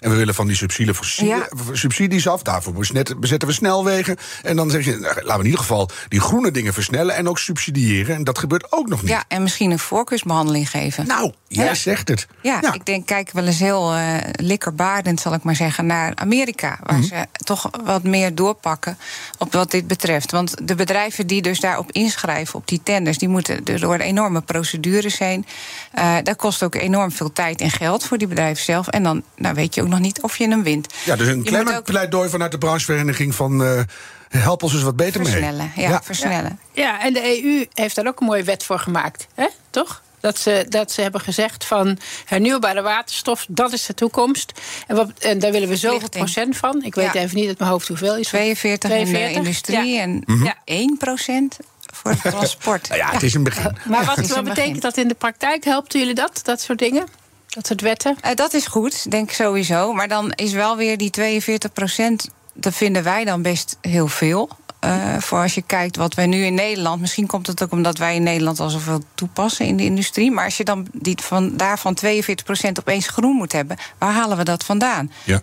En 0.04 0.10
we 0.10 0.16
willen 0.16 0.36
van 0.36 0.48
die 0.48 0.56
subsidie, 0.56 0.94
Ja. 1.26 1.48
subsidies 1.72 2.28
af. 2.28 2.42
Daarvoor 2.42 2.74
bezet- 2.74 3.20
bezetten 3.20 3.48
we 3.48 3.54
snelwegen. 3.54 4.18
En 4.42 4.56
dan 4.56 4.70
zeg 4.70 4.86
je, 4.86 4.92
nou, 4.92 5.04
laten 5.16 5.26
we 5.26 5.38
in 5.40 5.46
ieder 5.46 5.60
geval 5.60 5.90
die 6.08 6.20
groene 6.20 6.52
dingen 6.52 6.74
versnellen 6.74 7.16
en 7.16 7.30
ook 7.30 7.40
subsidiëren. 7.40 8.16
En 8.16 8.24
dat 8.24 8.38
gebeurt 8.40 8.72
ook 8.72 8.88
nog 8.88 9.02
niet. 9.02 9.10
Ja, 9.12 9.24
en 9.28 9.44
misschien 9.44 9.72
een 9.72 9.80
voorkeursbehandeling 9.80 10.70
geven. 10.70 11.08
Nou, 11.08 11.32
jij 11.48 11.66
Ja. 11.66 11.74
zegt 11.74 12.08
het. 12.08 12.28
Ja, 12.42 12.74
ik 12.74 12.86
denk, 12.86 13.06
kijk 13.06 13.32
wel 13.32 13.46
eens 13.46 13.60
heel 13.60 13.94
eh 13.94 14.16
likkerbaardend, 14.32 15.20
zal 15.20 15.34
ik 15.34 15.44
maar 15.44 15.56
zeggen, 15.56 15.86
naar 15.86 16.12
Amerika. 16.16 16.80
Waar 16.84 16.98
Mhm. 16.98 17.08
ze 17.08 17.26
toch 17.44 17.70
wat 17.86 18.04
meer 18.04 18.36
doorpakken 18.36 18.98
op 19.38 19.54
wat 19.54 19.72
dit 19.72 19.88
betreft. 19.88 20.32
Want 20.32 20.68
de 20.68 20.76
bedrijven 20.76 21.28
die 21.28 21.42
dus 21.42 21.60
daarop 21.60 21.92
inschrijven, 21.92 22.56
op 22.56 22.68
die 22.68 22.82
tenders, 22.84 23.18
die 23.18 23.28
moeten 23.30 23.64
dus 23.64 23.82
door 23.82 23.96
enorme 23.98 24.42
procedures 24.42 25.18
heen. 25.20 25.46
Eh 25.92 26.16
dat 26.24 26.36
kost 26.36 26.64
ook 26.64 26.76
enorm 26.76 27.12
veel 27.12 27.32
tijd 27.34 27.62
en 27.62 27.70
geld 27.72 28.04
voor 28.06 28.18
die 28.18 28.28
bedrijven 28.28 28.64
zelf. 28.64 28.88
En 28.88 29.04
dan 29.04 29.24
nou, 29.36 29.56
weet 29.56 29.76
je 29.76 29.82
ook 29.82 29.88
nog 29.94 30.02
niet 30.02 30.22
of 30.22 30.38
je 30.38 30.48
hem 30.48 30.64
wint. 30.64 30.94
Ja, 31.06 31.16
dus 31.16 31.28
een 31.28 31.44
klein 31.44 31.76
ook 31.76 31.84
pleidooi 31.84 32.30
vanuit 32.30 32.52
de 32.52 32.58
branchevereniging 32.58 33.36
van... 33.36 33.64
eh, 33.64 33.82
help 34.30 34.64
ons 34.64 34.74
eens 34.74 34.84
wat 34.84 34.96
beter 34.96 35.22
versnellen. 35.26 35.72
mee. 35.76 35.88
Ja, 35.88 36.02
versnellen. 36.04 36.60
Ja, 36.72 37.02
en 37.02 37.14
de 37.14 37.44
EU 37.44 37.66
heeft 37.74 37.96
daar 37.96 38.08
ook 38.08 38.20
een 38.20 38.26
mooie 38.26 38.44
wet 38.44 38.64
voor 38.64 38.80
gemaakt, 38.80 39.28
hè? 39.36 39.48
toch? 39.70 40.02
Dat 40.20 40.38
ze, 40.40 40.66
dat 40.70 40.92
ze 40.92 41.02
hebben 41.02 41.22
gezegd 41.22 41.66
van 41.66 41.98
hernieuwbare 42.26 42.82
waterstof, 42.82 43.46
dat 43.50 43.74
is 43.74 43.86
de 43.86 43.94
toekomst. 43.94 44.52
En, 44.88 44.96
wat, 44.96 45.12
en 45.20 45.40
daar 45.40 45.52
willen 45.52 45.70
we 45.70 45.76
zoveel 45.78 46.10
procent 46.10 46.58
van. 46.58 46.84
Ik 46.84 46.96
weet 46.96 47.14
Ja. 47.14 47.20
even 47.22 47.36
niet 47.38 47.48
uit 47.48 47.60
mijn 47.60 47.72
hoofd 47.72 47.88
hoeveel 47.88 48.18
is. 48.18 48.28
42, 48.28 48.90
in 48.92 48.98
de 48.98 49.04
42? 49.06 49.38
industrie 49.38 49.94
Ja. 49.94 50.02
en 50.02 50.24
Mhm. 50.26 50.46
1% 50.66 51.58
voor 51.94 52.12
het 52.12 52.22
transport. 52.22 52.88
Nou 52.90 53.00
ja, 53.02 53.10
het 53.12 53.24
is 53.24 53.34
een 53.34 53.44
begin. 53.44 53.78
Maar 53.86 54.06
wat, 54.06 54.16
wat 54.16 54.44
betekent 54.44 54.56
begin. 54.56 54.80
dat 54.80 54.98
in 54.98 55.08
de 55.08 55.14
praktijk? 55.14 55.64
Helpt 55.64 55.94
jullie 55.94 56.14
dat, 56.16 56.40
dat 56.44 56.62
soort 56.62 56.80
dingen? 56.80 57.06
Dat 57.54 57.68
soort 57.68 57.82
wetten? 57.82 58.18
Eh, 58.22 58.36
dat 58.36 58.54
is 58.54 58.66
goed, 58.66 59.12
denk 59.12 59.30
ik 59.30 59.36
sowieso. 59.36 59.94
Maar 59.94 60.08
dan 60.08 60.32
is 60.32 60.52
wel 60.52 60.78
weer 60.78 60.98
die 60.98 61.10
42 61.10 61.74
procent, 61.74 62.30
dat 62.54 62.74
vinden 62.74 63.04
wij 63.04 63.26
dan 63.26 63.42
best 63.42 63.78
heel 63.82 64.08
veel. 64.08 64.50
Eh, 64.84 65.18
voor 65.18 65.42
als 65.42 65.56
je 65.56 65.62
kijkt 65.62 65.96
wat 65.96 66.14
wij 66.14 66.26
nu 66.26 66.46
in 66.46 66.54
Nederland. 66.54 67.02
Misschien 67.02 67.28
komt 67.28 67.48
het 67.48 67.64
ook 67.64 67.72
omdat 67.72 67.98
wij 67.98 68.16
in 68.16 68.24
Nederland 68.24 68.60
al 68.60 68.70
zoveel 68.70 69.04
toepassen 69.16 69.66
in 69.66 69.78
de 69.78 69.84
industrie. 69.84 70.32
Maar 70.32 70.46
als 70.46 70.58
je 70.58 70.64
dan 70.64 70.88
die 70.92 71.18
van, 71.22 71.58
daarvan 71.58 71.94
42 71.94 72.46
procent 72.46 72.80
opeens 72.80 73.08
groen 73.08 73.36
moet 73.36 73.52
hebben, 73.52 73.78
waar 73.98 74.14
halen 74.14 74.38
we 74.38 74.44
dat 74.44 74.64
vandaan? 74.64 75.12
Ja. 75.24 75.42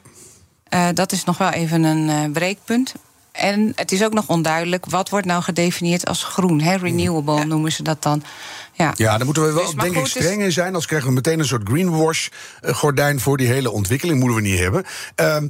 Eh, 0.68 0.88
dat 0.94 1.12
is 1.12 1.24
nog 1.24 1.38
wel 1.38 1.50
even 1.50 1.82
een 1.82 2.08
eh, 2.08 2.32
breekpunt. 2.32 2.94
En 3.40 3.72
het 3.74 3.92
is 3.92 4.04
ook 4.04 4.12
nog 4.12 4.26
onduidelijk 4.26 4.86
wat 4.86 5.08
wordt 5.08 5.26
nou 5.26 5.42
gedefinieerd 5.42 6.06
als 6.06 6.24
groen. 6.24 6.60
Hè? 6.60 6.76
Renewable 6.76 7.44
noemen 7.44 7.72
ze 7.72 7.82
dat 7.82 8.02
dan. 8.02 8.22
Ja. 8.72 8.92
Ja, 8.96 9.16
daar 9.16 9.24
moeten 9.24 9.46
we 9.46 9.52
wel 9.52 9.64
Dus, 9.64 9.74
denk 9.74 9.92
ik 9.92 9.98
goed, 9.98 10.08
streng 10.08 10.42
in 10.42 10.52
zijn. 10.52 10.66
Anders 10.66 10.86
krijgen 10.86 11.08
we 11.08 11.14
meteen 11.14 11.38
een 11.38 11.46
soort 11.46 11.68
greenwash-gordijn 11.68 13.20
voor 13.20 13.36
die 13.36 13.46
hele 13.46 13.70
ontwikkeling. 13.70 14.18
Moeten 14.18 14.42
we 14.42 14.48
niet 14.48 14.58
hebben. 14.58 14.84
Ehm, 15.14 15.48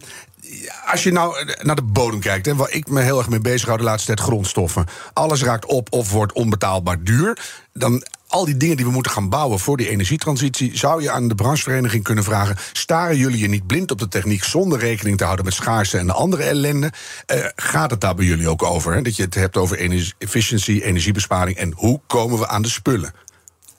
als 0.86 1.02
je 1.02 1.12
nou 1.12 1.38
eh, 1.38 1.64
naar 1.64 1.76
de 1.76 1.82
bodem 1.82 2.20
kijkt, 2.20 2.46
en 2.46 2.56
waar 2.56 2.70
ik 2.70 2.88
me 2.88 3.00
heel 3.00 3.18
erg 3.18 3.28
mee 3.28 3.40
bezig 3.40 3.66
hou 3.66 3.78
de 3.78 3.84
laatste 3.84 4.06
tijd, 4.14 4.28
grondstoffen. 4.28 4.86
Alles 5.12 5.42
raakt 5.42 5.64
op 5.64 5.92
of 5.92 6.10
wordt 6.10 6.32
onbetaalbaar 6.32 7.02
duur. 7.02 7.38
Dan 7.72 8.04
al 8.30 8.44
die 8.44 8.56
dingen 8.56 8.76
die 8.76 8.84
we 8.84 8.92
moeten 8.92 9.12
gaan 9.12 9.28
bouwen 9.28 9.58
voor 9.58 9.76
die 9.76 9.88
energietransitie, 9.88 10.78
zou 10.78 11.02
je 11.02 11.10
aan 11.10 11.28
de 11.28 11.34
branchevereniging 11.34 12.04
kunnen 12.04 12.24
vragen: 12.24 12.56
staren 12.72 13.16
jullie 13.16 13.38
je 13.38 13.48
niet 13.48 13.66
blind 13.66 13.90
op 13.90 13.98
de 13.98 14.08
techniek 14.08 14.44
zonder 14.44 14.78
rekening 14.78 15.18
te 15.18 15.24
houden 15.24 15.44
met 15.44 15.54
schaarste 15.54 15.98
en 15.98 16.06
de 16.06 16.12
andere 16.12 16.42
ellende? 16.42 16.92
Eh, 17.26 17.38
gaat 17.56 17.90
het 17.90 18.00
daar 18.00 18.14
bij 18.14 18.24
jullie 18.24 18.48
ook 18.48 18.62
over? 18.62 18.94
Hè? 18.94 19.02
Dat 19.02 19.16
je 19.16 19.22
het 19.22 19.34
hebt 19.34 19.56
over 19.56 19.78
energie, 19.78 20.14
efficiëntie, 20.18 20.84
energiebesparing 20.84 21.56
en 21.56 21.72
hoe 21.76 22.00
komen 22.06 22.38
we 22.38 22.48
aan 22.48 22.62
de 22.62 22.68
spullen? 22.68 23.12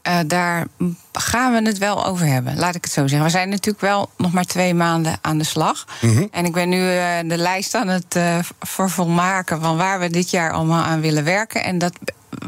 Eh, 0.02 0.20
daar 0.28 0.68
gaan 1.14 1.54
we 1.54 1.70
het 1.70 1.78
wel 1.78 2.06
over 2.06 2.26
hebben, 2.26 2.58
laat 2.58 2.76
ik 2.76 2.84
het 2.84 2.94
zo 2.94 3.08
zeggen. 3.08 3.24
We 3.24 3.30
zijn 3.30 3.50
natuurlijk 3.50 3.82
wel 3.82 4.10
nog 4.18 4.32
maar 4.32 4.46
twee 4.46 4.74
maanden 4.74 5.18
aan 5.22 5.38
de 5.38 5.44
slag. 5.44 5.86
Mhm. 6.02 6.26
En 6.32 6.46
ik 6.46 6.54
ben 6.54 6.70
nu 6.70 6.90
eh, 6.90 7.20
de 7.26 7.38
lijst 7.38 7.76
aan 7.76 7.88
het 7.88 8.20
vervolmaken 8.60 9.62
van 9.62 9.78
waar 9.78 10.00
we 10.00 10.10
dit 10.10 10.30
jaar 10.30 10.52
allemaal 10.52 10.84
aan 10.84 11.02
willen 11.02 11.24
werken. 11.24 11.64
En 11.64 11.78
dat, 11.78 11.94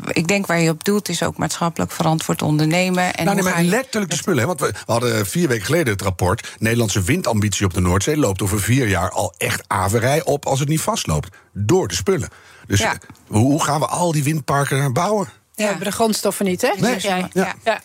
ik 0.07 0.27
denk 0.27 0.45
waar 0.45 0.59
je 0.59 0.69
op 0.69 0.83
doelt, 0.83 1.09
is 1.09 1.23
ook 1.23 1.37
maatschappelijk 1.37 1.91
verantwoord 1.91 2.41
ondernemen. 2.41 3.13
En 3.13 3.25
nou, 3.25 3.35
nee, 3.35 3.53
maar 3.53 3.63
letterlijk 3.63 4.11
de 4.11 4.17
spullen. 4.17 4.39
Hè? 4.39 4.47
Want 4.47 4.59
we, 4.59 4.67
we 4.85 4.91
hadden 4.91 5.25
vier 5.25 5.47
weken 5.47 5.65
geleden 5.65 5.93
het 5.93 6.01
rapport. 6.01 6.55
Nederlandse 6.59 7.01
windambitie 7.01 7.65
op 7.65 7.73
de 7.73 7.81
Noordzee 7.81 8.17
loopt 8.17 8.41
over 8.41 8.59
vier 8.61 8.87
jaar 8.87 9.11
al 9.11 9.33
echt 9.37 9.63
averij 9.67 10.23
op 10.23 10.45
als 10.45 10.59
het 10.59 10.69
niet 10.69 10.81
vastloopt. 10.81 11.37
Door 11.53 11.87
de 11.87 11.95
spullen. 11.95 12.29
Dus 12.67 12.79
Ja. 12.79 12.97
hoe, 13.27 13.39
hoe 13.51 13.63
gaan 13.63 13.79
we 13.79 13.85
al 13.85 14.11
die 14.11 14.23
windparken 14.23 14.93
bouwen? 14.93 15.25
Ja, 15.25 15.63
we 15.63 15.63
hebben 15.63 15.85
de 15.85 15.91
grondstoffen 15.91 16.45
niet, 16.45 16.61
hè? 16.61 16.71
Nee. 16.77 16.91
Zeg 16.91 17.01
jij. 17.01 17.27
Ja. 17.33 17.53
Ja. 17.63 17.81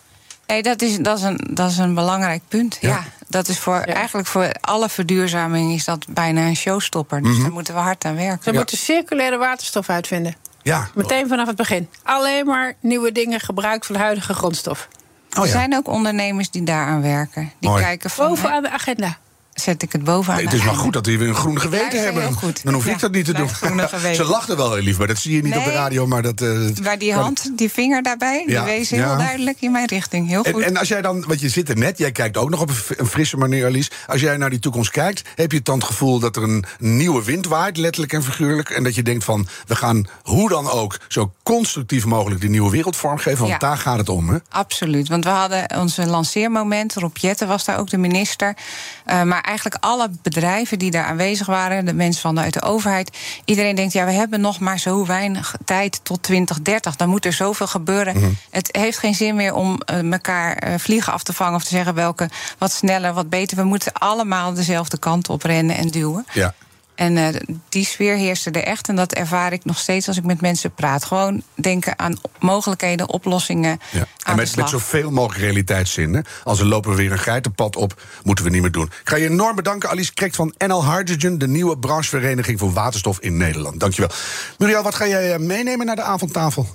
Nee, 0.46 0.62
dat 0.62 0.82
is, 0.82 0.96
dat, 0.98 1.18
is 1.18 1.24
een, 1.24 1.40
dat 1.50 1.70
is 1.70 1.78
een 1.78 1.94
belangrijk 1.94 2.42
punt. 2.48 2.78
Ja. 2.80 2.88
Ja. 2.88 3.04
dat 3.28 3.48
is 3.48 3.58
voor, 3.58 3.78
eigenlijk 3.78 4.28
voor 4.28 4.52
alle 4.60 4.88
verduurzaming 4.88 5.72
is 5.72 5.84
dat 5.84 6.06
bijna 6.08 6.46
een 6.46 6.56
showstopper. 6.56 7.22
Dus 7.22 7.38
daar 7.40 7.52
moeten 7.52 7.74
we 7.74 7.80
hard 7.80 8.04
aan 8.04 8.14
werken. 8.16 8.44
Ze 8.44 8.52
moeten 8.52 8.76
circulaire 8.78 9.36
waterstof 9.36 9.88
uitvinden. 9.88 10.34
Ja. 10.68 10.88
Meteen 10.94 11.28
vanaf 11.28 11.46
het 11.46 11.56
begin. 11.56 11.88
Alleen 12.02 12.46
maar 12.46 12.74
nieuwe 12.80 13.12
dingen 13.12 13.40
gebruikt 13.40 13.86
van 13.86 13.94
de 13.94 14.00
huidige 14.00 14.34
grondstof. 14.34 14.88
Oh, 15.30 15.38
er 15.38 15.44
ja. 15.44 15.52
zijn 15.52 15.74
ook 15.76 15.88
ondernemers 15.88 16.50
die 16.50 16.62
daaraan 16.62 17.02
werken. 17.02 17.52
Die 17.60 17.70
Mooi. 17.70 17.82
kijken 17.82 18.10
van, 18.10 18.28
Bovenaan 18.28 18.62
de 18.62 18.70
agenda. 18.70 19.18
Zet 19.60 19.82
ik 19.82 19.92
het 19.92 20.04
bovenaan. 20.04 20.36
Nee, 20.36 20.46
het 20.46 20.54
is 20.54 20.64
maar 20.64 20.74
goed 20.74 20.92
dat 20.92 21.06
we 21.06 21.16
weer 21.18 21.28
een 21.28 21.34
groen 21.34 21.60
geweten 21.60 22.02
hebben. 22.02 22.22
Dan 22.62 22.74
hoef 22.74 22.86
ik 22.86 22.92
Ja, 22.92 22.98
dat 22.98 23.12
niet 23.12 23.24
te 23.24 23.32
doen. 23.32 23.48
Ze 24.14 24.24
lachten 24.24 24.56
wel 24.56 24.72
heel 24.74 24.82
lief, 24.82 24.98
maar 24.98 25.06
dat 25.06 25.18
zie 25.18 25.34
je 25.36 25.42
niet 25.42 25.56
op 25.56 25.64
de 25.64 25.72
radio. 25.72 26.06
Maar 26.06 26.22
dat, 26.22 26.40
Maar 26.82 26.98
die 26.98 27.12
hand, 27.14 27.50
die 27.58 27.70
vinger 27.70 28.02
daarbij, 28.02 28.44
Ja, 28.46 28.64
die 28.64 28.72
wees 28.74 28.90
heel 28.90 28.98
ja. 28.98 29.16
duidelijk 29.16 29.56
in 29.60 29.72
mijn 29.72 29.86
richting. 29.86 30.28
Heel 30.28 30.44
En, 30.44 30.52
goed. 30.52 30.62
en 30.62 30.76
als 30.76 30.88
jij 30.88 31.02
dan, 31.02 31.24
want 31.26 31.40
je 31.40 31.48
zit 31.48 31.68
er 31.68 31.76
net, 31.76 31.98
jij 31.98 32.12
kijkt 32.12 32.36
ook 32.36 32.50
nog 32.50 32.60
op 32.60 32.70
een 32.96 33.06
frisse 33.06 33.36
manier, 33.36 33.66
Alice. 33.66 33.90
Als 34.06 34.20
jij 34.20 34.36
naar 34.36 34.50
die 34.50 34.58
toekomst 34.58 34.90
kijkt, 34.90 35.22
heb 35.34 35.52
je 35.52 35.62
dan 35.62 35.78
het 35.78 35.86
gevoel 35.86 36.18
dat 36.18 36.36
er 36.36 36.42
een 36.42 36.64
nieuwe 36.78 37.24
wind 37.24 37.46
waait, 37.46 37.76
letterlijk 37.76 38.12
en 38.12 38.22
figuurlijk. 38.22 38.70
En 38.70 38.82
dat 38.84 38.94
je 38.94 39.02
denkt 39.02 39.24
van, 39.24 39.46
we 39.66 39.76
gaan 39.76 40.06
hoe 40.22 40.48
dan 40.48 40.70
ook 40.70 40.98
zo 41.08 41.32
constructief 41.42 42.04
mogelijk 42.04 42.40
die 42.40 42.50
nieuwe 42.50 42.70
wereld 42.70 42.96
vormgeven. 42.96 43.46
Want 43.48 43.60
daar 43.60 43.76
gaat 43.76 43.98
het 43.98 44.08
om, 44.08 44.28
hè? 44.28 44.36
Absoluut, 44.50 45.08
want 45.08 45.24
we 45.24 45.30
hadden 45.30 45.76
onze 45.78 46.06
lanceermoment. 46.06 46.94
Rob 46.94 47.16
Jetten 47.16 47.48
was 47.48 47.64
daar 47.64 47.78
ook 47.78 47.90
de 47.90 47.98
minister. 47.98 48.56
Eh, 49.04 49.22
maar 49.22 49.40
eigenlijk 49.48 49.84
alle 49.84 50.10
bedrijven 50.22 50.78
die 50.78 50.90
daar 50.90 51.04
aanwezig 51.04 51.46
waren, 51.46 51.84
de 51.84 51.94
mensen 51.94 52.20
vanuit 52.20 52.52
de 52.52 52.62
overheid, 52.62 53.16
iedereen 53.44 53.74
denkt: 53.74 53.92
ja, 53.92 54.04
we 54.04 54.12
hebben 54.12 54.40
nog 54.40 54.60
maar 54.60 54.78
zo 54.78 55.06
weinig 55.06 55.54
tijd 55.64 56.00
tot 56.02 56.22
2030. 56.22 56.96
Dan 56.96 57.08
moet 57.08 57.24
er 57.24 57.32
zoveel 57.32 57.66
gebeuren. 57.66 58.16
Mhm. 58.16 58.30
Het 58.50 58.68
heeft 58.70 58.98
geen 58.98 59.14
zin 59.14 59.34
meer 59.34 59.54
om 59.54 59.80
eh, 59.80 60.12
elkaar 60.12 60.56
eh, 60.56 60.78
vliegen 60.78 61.12
af 61.12 61.22
te 61.22 61.32
vangen 61.32 61.54
of 61.54 61.62
te 61.62 61.68
zeggen 61.68 61.94
welke 61.94 62.30
wat 62.58 62.72
sneller, 62.72 63.14
wat 63.14 63.28
beter. 63.28 63.56
We 63.56 63.64
moeten 63.64 63.92
allemaal 63.92 64.54
dezelfde 64.54 64.98
kant 64.98 65.28
op 65.28 65.42
rennen 65.42 65.76
en 65.76 65.88
duwen. 65.88 66.26
Ja. 66.32 66.54
En 66.98 67.16
eh, 67.16 67.40
die 67.68 67.84
sfeer 67.84 68.16
heerste 68.16 68.50
er 68.50 68.64
echt. 68.64 68.88
En 68.88 68.96
dat 68.96 69.12
ervaar 69.12 69.52
ik 69.52 69.64
nog 69.64 69.78
steeds 69.78 70.08
als 70.08 70.16
ik 70.16 70.24
met 70.24 70.40
mensen 70.40 70.74
praat. 70.74 71.04
Gewoon 71.04 71.42
denken 71.54 71.98
aan 71.98 72.20
mogelijkheden, 72.38 73.08
oplossingen. 73.08 73.80
Ja. 73.90 73.98
Aan 73.98 74.06
En 74.24 74.32
de 74.32 74.34
met, 74.34 74.48
slag. 74.48 74.72
met 74.72 74.80
zoveel 74.80 75.10
mogelijk 75.10 75.40
realiteitszin. 75.40 76.14
hè. 76.14 76.20
Als 76.44 76.58
we 76.58 76.64
lopen 76.64 76.90
we 76.90 76.96
weer 76.96 77.12
een 77.12 77.18
geitenpad 77.18 77.76
op, 77.76 78.02
moeten 78.22 78.44
we 78.44 78.50
niet 78.50 78.62
meer 78.62 78.70
doen. 78.70 78.84
Ik 78.84 79.08
ga 79.08 79.16
je 79.16 79.28
enorm 79.28 79.56
bedanken, 79.56 79.88
Alice 79.90 80.14
Krekt 80.14 80.36
van 80.36 80.54
NL 80.66 80.92
Hydrogen... 80.94 81.38
de 81.38 81.48
nieuwe 81.48 81.78
branchevereniging 81.78 82.58
voor 82.58 82.72
waterstof 82.72 83.20
in 83.20 83.36
Nederland. 83.36 83.80
Dankjewel. 83.80 84.10
Muriel, 84.58 84.82
wat 84.82 84.94
ga 84.94 85.06
jij 85.06 85.32
eh, 85.32 85.38
meenemen 85.38 85.86
naar 85.86 85.96
de 85.96 86.02
avondtafel? 86.02 86.66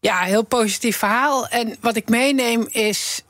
Ja, 0.00 0.18
heel 0.20 0.44
positief 0.44 0.96
verhaal. 0.96 1.48
En 1.48 1.76
wat 1.80 1.96
ik 1.96 2.08
meeneem 2.08 2.66
is. 2.70 3.24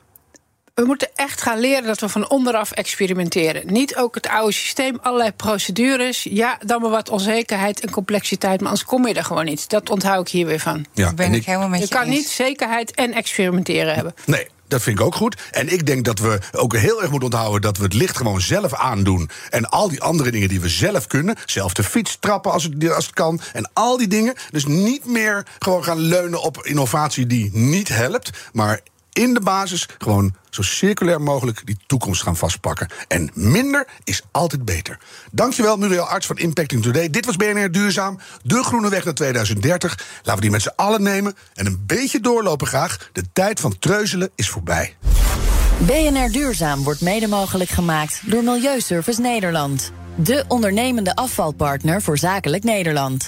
We 0.73 0.85
moeten 0.85 1.09
echt 1.15 1.41
gaan 1.41 1.59
leren 1.59 1.83
dat 1.83 1.99
we 1.99 2.09
van 2.09 2.29
onderaf 2.29 2.71
experimenteren. 2.71 3.73
Niet 3.73 3.95
ook 3.95 4.15
het 4.15 4.27
oude 4.27 4.53
systeem, 4.53 4.97
allerlei 5.01 5.31
procedures. 5.31 6.23
Ja, 6.23 6.57
dan 6.65 6.81
maar 6.81 6.89
wat 6.89 7.09
onzekerheid 7.09 7.79
en 7.79 7.89
complexiteit. 7.91 8.59
Maar 8.59 8.69
anders 8.69 8.87
kom 8.87 9.07
je 9.07 9.13
er 9.13 9.23
gewoon 9.23 9.45
niet. 9.45 9.69
Dat 9.69 9.89
onthoud 9.89 10.27
ik 10.27 10.33
hier 10.33 10.45
weer 10.45 10.59
van. 10.59 10.85
Ja, 10.93 11.03
Daar 11.03 11.13
ben 11.13 11.25
en 11.25 11.33
ik 11.33 11.45
helemaal 11.45 11.67
met 11.69 11.79
Je 11.79 11.85
je 11.85 11.91
kan 11.93 12.03
eens. 12.05 12.15
niet 12.15 12.27
zekerheid 12.29 12.91
en 12.95 13.13
experimenteren 13.13 13.95
hebben. 13.95 14.13
Nee, 14.25 14.47
dat 14.67 14.81
vind 14.81 14.99
ik 14.99 15.05
ook 15.05 15.15
goed. 15.15 15.41
En 15.51 15.73
ik 15.73 15.85
denk 15.85 16.05
dat 16.05 16.19
we 16.19 16.39
ook 16.51 16.75
heel 16.75 17.01
erg 17.01 17.09
moeten 17.09 17.29
onthouden 17.29 17.61
dat 17.61 17.77
we 17.77 17.83
het 17.83 17.93
licht 17.93 18.17
gewoon 18.17 18.41
zelf 18.41 18.73
aandoen. 18.73 19.29
En 19.49 19.69
al 19.69 19.89
die 19.89 20.01
andere 20.01 20.31
dingen 20.31 20.49
die 20.49 20.61
we 20.61 20.69
zelf 20.69 21.07
kunnen. 21.07 21.35
Zelf 21.45 21.73
de 21.73 21.83
fiets 21.83 22.17
trappen 22.19 22.51
als 22.51 22.63
het, 22.63 22.91
als 22.91 23.05
het 23.05 23.15
kan. 23.15 23.41
En 23.53 23.69
al 23.73 23.97
die 23.97 24.07
dingen. 24.07 24.33
Dus 24.51 24.65
niet 24.65 25.05
meer 25.05 25.45
gewoon 25.59 25.83
gaan 25.83 25.99
leunen 25.99 26.41
op 26.41 26.65
innovatie 26.65 27.27
die 27.27 27.49
niet 27.53 27.87
helpt. 27.87 28.29
Maar 28.53 28.79
in 29.13 29.33
de 29.33 29.41
basis 29.41 29.87
gewoon 29.97 30.35
zo 30.49 30.61
circulair 30.61 31.21
mogelijk 31.21 31.61
die 31.65 31.77
toekomst 31.87 32.21
gaan 32.21 32.37
vastpakken. 32.37 32.87
En 33.07 33.29
minder 33.33 33.87
is 34.03 34.21
altijd 34.31 34.65
beter. 34.65 34.99
Dankjewel, 35.31 35.77
Muriel 35.77 36.07
Arts 36.07 36.25
van 36.25 36.37
Impacting 36.37 36.83
Today. 36.83 37.09
Dit 37.09 37.25
was 37.25 37.35
BNR 37.35 37.71
Duurzaam, 37.71 38.19
de 38.43 38.63
groene 38.63 38.89
weg 38.89 39.05
naar 39.05 39.13
2030. 39.13 39.97
Laten 40.15 40.35
we 40.35 40.41
die 40.41 40.51
met 40.51 40.61
z'n 40.61 40.73
allen 40.75 41.03
nemen 41.03 41.35
en 41.53 41.65
een 41.65 41.83
beetje 41.85 42.19
doorlopen 42.19 42.67
graag. 42.67 43.09
De 43.13 43.23
tijd 43.33 43.59
van 43.59 43.79
treuzelen 43.79 44.29
is 44.35 44.49
voorbij. 44.49 44.95
BNR 45.77 46.31
Duurzaam 46.31 46.83
wordt 46.83 47.01
mede 47.01 47.27
mogelijk 47.27 47.69
gemaakt 47.69 48.21
door 48.25 48.43
Milieuservice 48.43 49.21
Nederland. 49.21 49.91
De 50.15 50.45
ondernemende 50.47 51.15
afvalpartner 51.15 52.01
voor 52.01 52.17
zakelijk 52.17 52.63
Nederland. 52.63 53.27